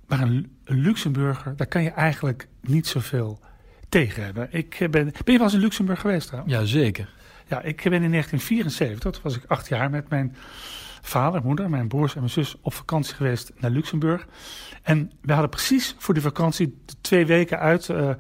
Maar 0.07 0.21
een, 0.21 0.57
een 0.65 0.81
Luxemburger, 0.81 1.57
daar 1.57 1.67
kan 1.67 1.83
je 1.83 1.91
eigenlijk 1.91 2.49
niet 2.61 2.87
zoveel 2.87 3.41
tegen 3.89 4.25
hebben. 4.25 4.49
Ik 4.51 4.77
ben, 4.79 4.91
ben 4.91 5.13
je 5.25 5.33
wel 5.33 5.43
eens 5.43 5.55
in 5.55 5.61
Luxemburg 5.61 6.01
geweest 6.01 6.27
trouwens? 6.27 6.55
Ja, 6.55 6.65
zeker. 6.65 7.09
Ja, 7.47 7.63
ik 7.63 7.77
ben 7.77 8.03
in 8.03 8.11
1974, 8.11 9.13
toen 9.13 9.23
was 9.23 9.37
ik 9.37 9.45
acht 9.47 9.69
jaar 9.69 9.91
met 9.91 10.09
mijn 10.09 10.37
vader, 11.03 11.43
moeder, 11.45 11.71
mijn 11.71 11.89
broers 11.89 12.15
en 12.15 12.21
mijn 12.21 12.33
zus 12.33 12.57
op 12.61 12.75
vakantie 12.75 13.15
geweest 13.15 13.53
naar 13.57 13.71
Luxemburg. 13.71 14.27
En 14.83 15.13
we 15.21 15.33
hadden 15.33 15.51
precies 15.51 15.95
voor 15.99 16.15
die 16.15 16.23
vakantie 16.23 16.79
twee 17.01 17.27
weken 17.27 17.59
uit, 17.59 17.89
uh, 17.89 18.11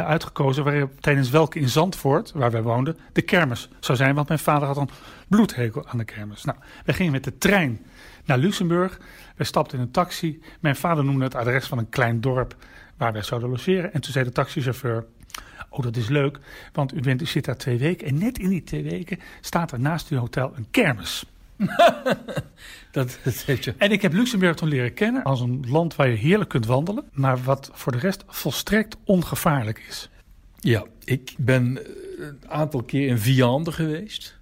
uitgekozen 0.00 0.64
waar, 0.64 0.88
tijdens 1.00 1.30
welke 1.30 1.58
in 1.58 1.68
Zandvoort, 1.68 2.32
waar 2.32 2.50
wij 2.50 2.62
woonden, 2.62 2.98
de 3.12 3.22
kermis 3.22 3.68
zou 3.80 3.98
zijn. 3.98 4.14
Want 4.14 4.28
mijn 4.28 4.40
vader 4.40 4.68
had 4.68 4.76
een 4.76 4.90
bloedhekel 5.28 5.86
aan 5.86 5.98
de 5.98 6.04
kermis. 6.04 6.44
Nou, 6.44 6.58
we 6.84 6.92
gingen 6.92 7.12
met 7.12 7.24
de 7.24 7.38
trein 7.38 7.80
naar 8.24 8.38
Luxemburg. 8.38 9.00
We 9.36 9.44
stapten 9.44 9.78
in 9.78 9.84
een 9.84 9.90
taxi. 9.90 10.42
Mijn 10.60 10.76
vader 10.76 11.04
noemde 11.04 11.24
het 11.24 11.34
adres 11.34 11.66
van 11.66 11.78
een 11.78 11.88
klein 11.88 12.20
dorp 12.20 12.56
waar 12.96 13.12
wij 13.12 13.22
zouden 13.22 13.50
logeren. 13.50 13.92
En 13.92 14.00
toen 14.00 14.12
zei 14.12 14.24
de 14.24 14.32
taxichauffeur, 14.32 15.04
oh 15.68 15.82
dat 15.82 15.96
is 15.96 16.08
leuk, 16.08 16.38
want 16.72 16.94
u, 16.94 17.00
bent, 17.00 17.22
u 17.22 17.26
zit 17.26 17.44
daar 17.44 17.56
twee 17.56 17.78
weken. 17.78 18.06
En 18.06 18.18
net 18.18 18.38
in 18.38 18.48
die 18.48 18.64
twee 18.64 18.82
weken 18.82 19.18
staat 19.40 19.72
er 19.72 19.80
naast 19.80 20.08
uw 20.08 20.18
hotel 20.18 20.52
een 20.56 20.66
kermis. 20.70 21.24
dat, 22.92 23.18
dat 23.24 23.34
heeft 23.46 23.64
je. 23.64 23.74
En 23.78 23.90
ik 23.90 24.02
heb 24.02 24.12
Luxemburg 24.12 24.56
toen 24.56 24.68
leren 24.68 24.94
kennen 24.94 25.22
als 25.22 25.40
een 25.40 25.64
land 25.68 25.96
waar 25.96 26.08
je 26.08 26.16
heerlijk 26.16 26.50
kunt 26.50 26.66
wandelen, 26.66 27.04
maar 27.12 27.42
wat 27.42 27.70
voor 27.72 27.92
de 27.92 27.98
rest 27.98 28.24
volstrekt 28.26 28.96
ongevaarlijk 29.04 29.84
is. 29.88 30.10
Ja, 30.60 30.84
ik 31.04 31.34
ben 31.38 31.78
een 32.18 32.40
aantal 32.48 32.82
keer 32.82 33.08
in 33.08 33.18
Viande 33.18 33.72
geweest. 33.72 34.40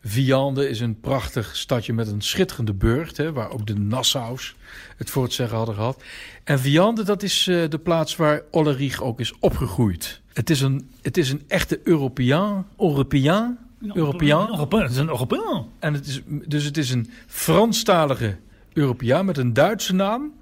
Viande 0.00 0.68
is 0.68 0.80
een 0.80 1.00
prachtig 1.00 1.56
stadje 1.56 1.92
met 1.92 2.08
een 2.08 2.20
schitterende 2.20 2.74
burcht, 2.74 3.16
hè, 3.16 3.32
waar 3.32 3.50
ook 3.50 3.66
de 3.66 3.74
Nassaus 3.74 4.56
het 4.96 5.10
voor 5.10 5.22
het 5.22 5.32
zeggen 5.32 5.56
hadden 5.56 5.74
gehad. 5.74 6.02
En 6.44 6.60
Viande, 6.60 7.02
dat 7.02 7.22
is 7.22 7.46
uh, 7.46 7.68
de 7.68 7.78
plaats 7.78 8.16
waar 8.16 8.42
Ollerich 8.50 9.02
ook 9.02 9.20
is 9.20 9.38
opgegroeid. 9.38 10.20
Het 10.32 10.50
is 10.50 10.60
een, 10.60 10.90
het 11.02 11.16
is 11.16 11.30
een 11.30 11.42
echte 11.48 11.80
Europeaan, 11.84 12.66
Europeaan, 12.78 13.58
Europeaan. 13.80 14.68
Het 14.68 14.90
is 14.90 14.96
een 14.96 15.08
Europeaan. 15.08 15.66
En 15.78 15.94
het 15.94 16.06
is, 16.06 16.22
dus 16.26 16.64
het 16.64 16.76
is 16.76 16.90
een 16.90 17.10
Franstalige 17.26 18.36
Europeaan 18.72 19.24
met 19.24 19.38
een 19.38 19.52
Duitse 19.52 19.94
naam 19.94 20.32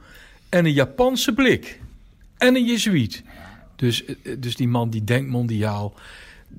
en 0.48 0.64
een 0.64 0.72
Japanse 0.72 1.34
blik. 1.34 1.80
En 2.36 2.56
een 2.56 2.64
Jezuïet. 2.64 3.22
Dus, 3.76 4.04
dus 4.38 4.56
die 4.56 4.68
man 4.68 4.90
die 4.90 5.04
denkt 5.04 5.30
mondiaal. 5.30 5.94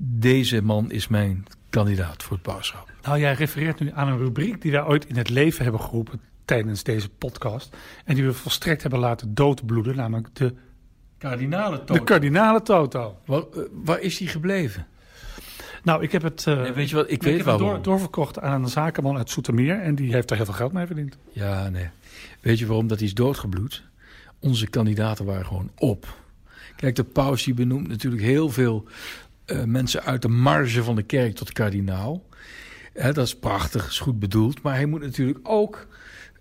Deze 0.00 0.62
man 0.62 0.90
is 0.90 1.08
mijn 1.08 1.46
kandidaat 1.70 2.22
voor 2.22 2.32
het 2.32 2.42
pauschap. 2.42 2.90
Nou, 3.02 3.18
jij 3.18 3.32
refereert 3.32 3.80
nu 3.80 3.90
aan 3.94 4.08
een 4.08 4.18
rubriek 4.18 4.62
die 4.62 4.72
wij 4.72 4.84
ooit 4.84 5.06
in 5.06 5.16
het 5.16 5.28
leven 5.28 5.62
hebben 5.62 5.80
geroepen 5.80 6.20
tijdens 6.44 6.82
deze 6.82 7.08
podcast. 7.08 7.76
En 8.04 8.14
die 8.14 8.24
we 8.24 8.32
volstrekt 8.32 8.82
hebben 8.82 9.00
laten 9.00 9.34
doodbloeden, 9.34 9.96
namelijk 9.96 10.28
de... 10.32 10.54
Kardinale 11.18 11.78
Toto. 11.78 11.92
De 11.94 12.04
kardinale 12.04 12.62
Toto. 12.62 13.18
Waar, 13.24 13.42
uh, 13.56 13.62
waar 13.72 14.00
is 14.00 14.16
die 14.16 14.28
gebleven? 14.28 14.86
Nou, 15.88 16.02
ik 16.02 16.12
heb 16.12 16.22
het, 16.22 16.44
uh, 16.48 16.60
nee, 16.60 16.72
weet 16.72 16.90
je 16.90 16.94
wat, 16.94 17.04
ik, 17.04 17.10
ik 17.10 17.22
weet 17.22 17.36
heb 17.36 17.44
waarom. 17.44 17.62
het 17.62 17.74
door, 17.74 17.82
doorverkocht 17.82 18.40
aan 18.40 18.62
een 18.62 18.68
zakenman 18.68 19.16
uit 19.16 19.30
Soetermeer. 19.30 19.80
En 19.80 19.94
die 19.94 20.12
heeft 20.12 20.30
er 20.30 20.36
heel 20.36 20.44
veel 20.44 20.54
geld 20.54 20.72
mee 20.72 20.86
verdiend. 20.86 21.16
Ja, 21.32 21.68
nee. 21.68 21.88
Weet 22.40 22.58
je 22.58 22.66
waarom 22.66 22.86
dat 22.86 22.98
hij 22.98 23.06
is 23.06 23.14
doodgebloed? 23.14 23.86
onze 24.40 24.66
kandidaten 24.66 25.24
waren 25.24 25.46
gewoon 25.46 25.70
op. 25.76 26.16
Kijk, 26.76 26.96
de 26.96 27.04
paus 27.04 27.44
die 27.44 27.54
benoemt 27.54 27.88
natuurlijk 27.88 28.22
heel 28.22 28.50
veel 28.50 28.84
uh, 29.46 29.64
mensen 29.64 30.02
uit 30.02 30.22
de 30.22 30.28
marge 30.28 30.82
van 30.82 30.96
de 30.96 31.02
kerk 31.02 31.34
tot 31.34 31.52
kardinaal. 31.52 32.24
dat 32.92 33.16
is 33.18 33.36
prachtig, 33.36 33.88
is 33.88 33.98
goed 33.98 34.18
bedoeld. 34.18 34.62
Maar 34.62 34.74
hij 34.74 34.86
moet 34.86 35.00
natuurlijk 35.00 35.38
ook 35.42 35.86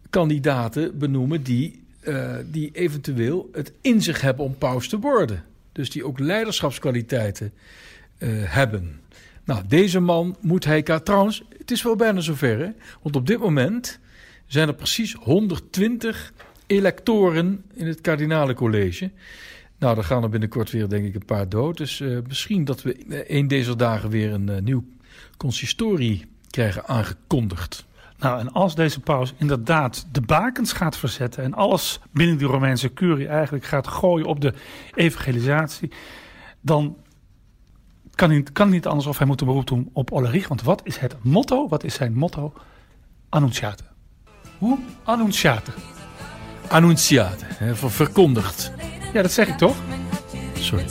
kandidaten 0.09 0.97
benoemen 0.97 1.43
die, 1.43 1.83
uh, 2.01 2.35
die 2.45 2.69
eventueel 2.73 3.49
het 3.51 3.71
in 3.81 4.01
zich 4.01 4.21
hebben 4.21 4.45
om 4.45 4.57
paus 4.57 4.87
te 4.87 4.99
worden. 4.99 5.43
Dus 5.71 5.89
die 5.89 6.05
ook 6.05 6.19
leiderschapskwaliteiten 6.19 7.53
uh, 8.17 8.29
hebben. 8.43 8.99
Nou, 9.47 9.63
deze 9.67 9.99
man 9.99 10.35
moet 10.41 10.65
hij... 10.65 10.81
Trouwens, 10.81 11.43
het 11.57 11.71
is 11.71 11.83
wel 11.83 11.95
bijna 11.95 12.19
zover, 12.19 12.59
hè? 12.59 12.69
Want 13.01 13.15
op 13.15 13.27
dit 13.27 13.39
moment 13.39 13.99
zijn 14.45 14.67
er 14.67 14.73
precies 14.73 15.13
120 15.13 16.33
electoren 16.65 17.63
in 17.73 17.87
het 17.87 18.01
kardinalencollege. 18.01 19.11
Nou, 19.79 19.95
dan 19.95 20.03
gaan 20.03 20.23
er 20.23 20.29
binnenkort 20.29 20.71
weer, 20.71 20.89
denk 20.89 21.05
ik, 21.05 21.15
een 21.15 21.25
paar 21.25 21.49
dood. 21.49 21.77
Dus 21.77 21.99
uh, 21.99 22.19
misschien 22.27 22.65
dat 22.65 22.81
we 22.81 23.25
een 23.27 23.47
deze 23.47 23.75
dagen 23.75 24.09
weer 24.09 24.33
een 24.33 24.49
uh, 24.49 24.57
nieuw 24.57 24.83
consistorie 25.37 26.25
krijgen 26.49 26.87
aangekondigd. 26.87 27.85
Nou, 28.17 28.39
en 28.39 28.51
als 28.51 28.75
deze 28.75 28.99
paus 28.99 29.33
inderdaad 29.37 30.07
de 30.11 30.21
bakens 30.21 30.73
gaat 30.73 30.97
verzetten 30.97 31.43
en 31.43 31.53
alles 31.53 31.99
binnen 32.11 32.37
die 32.37 32.47
Romeinse 32.47 32.93
curie 32.93 33.27
eigenlijk 33.27 33.65
gaat 33.65 33.87
gooien 33.87 34.25
op 34.25 34.41
de 34.41 34.53
evangelisatie, 34.93 35.91
dan 36.61 36.97
kan 38.17 38.29
hij, 38.29 38.43
kan 38.53 38.69
niet 38.69 38.87
anders 38.87 39.07
of 39.07 39.17
hij 39.17 39.27
moet 39.27 39.41
een 39.41 39.47
beroep 39.47 39.67
doen 39.67 39.89
op 39.93 40.11
Ollerich. 40.11 40.47
Want 40.47 40.61
wat 40.61 40.81
is 40.83 40.97
het 40.97 41.15
motto? 41.21 41.67
Wat 41.67 41.83
is 41.83 41.93
zijn 41.93 42.13
motto? 42.13 42.53
Annunciate. 43.29 43.83
Hoe? 44.57 44.77
Annunciate. 45.03 45.71
Annunciate, 46.67 47.45
verkondigd. 47.75 48.71
Ja, 49.13 49.21
dat 49.21 49.31
zeg 49.31 49.47
ik 49.47 49.57
toch? 49.57 49.75
Sorry. 50.53 50.85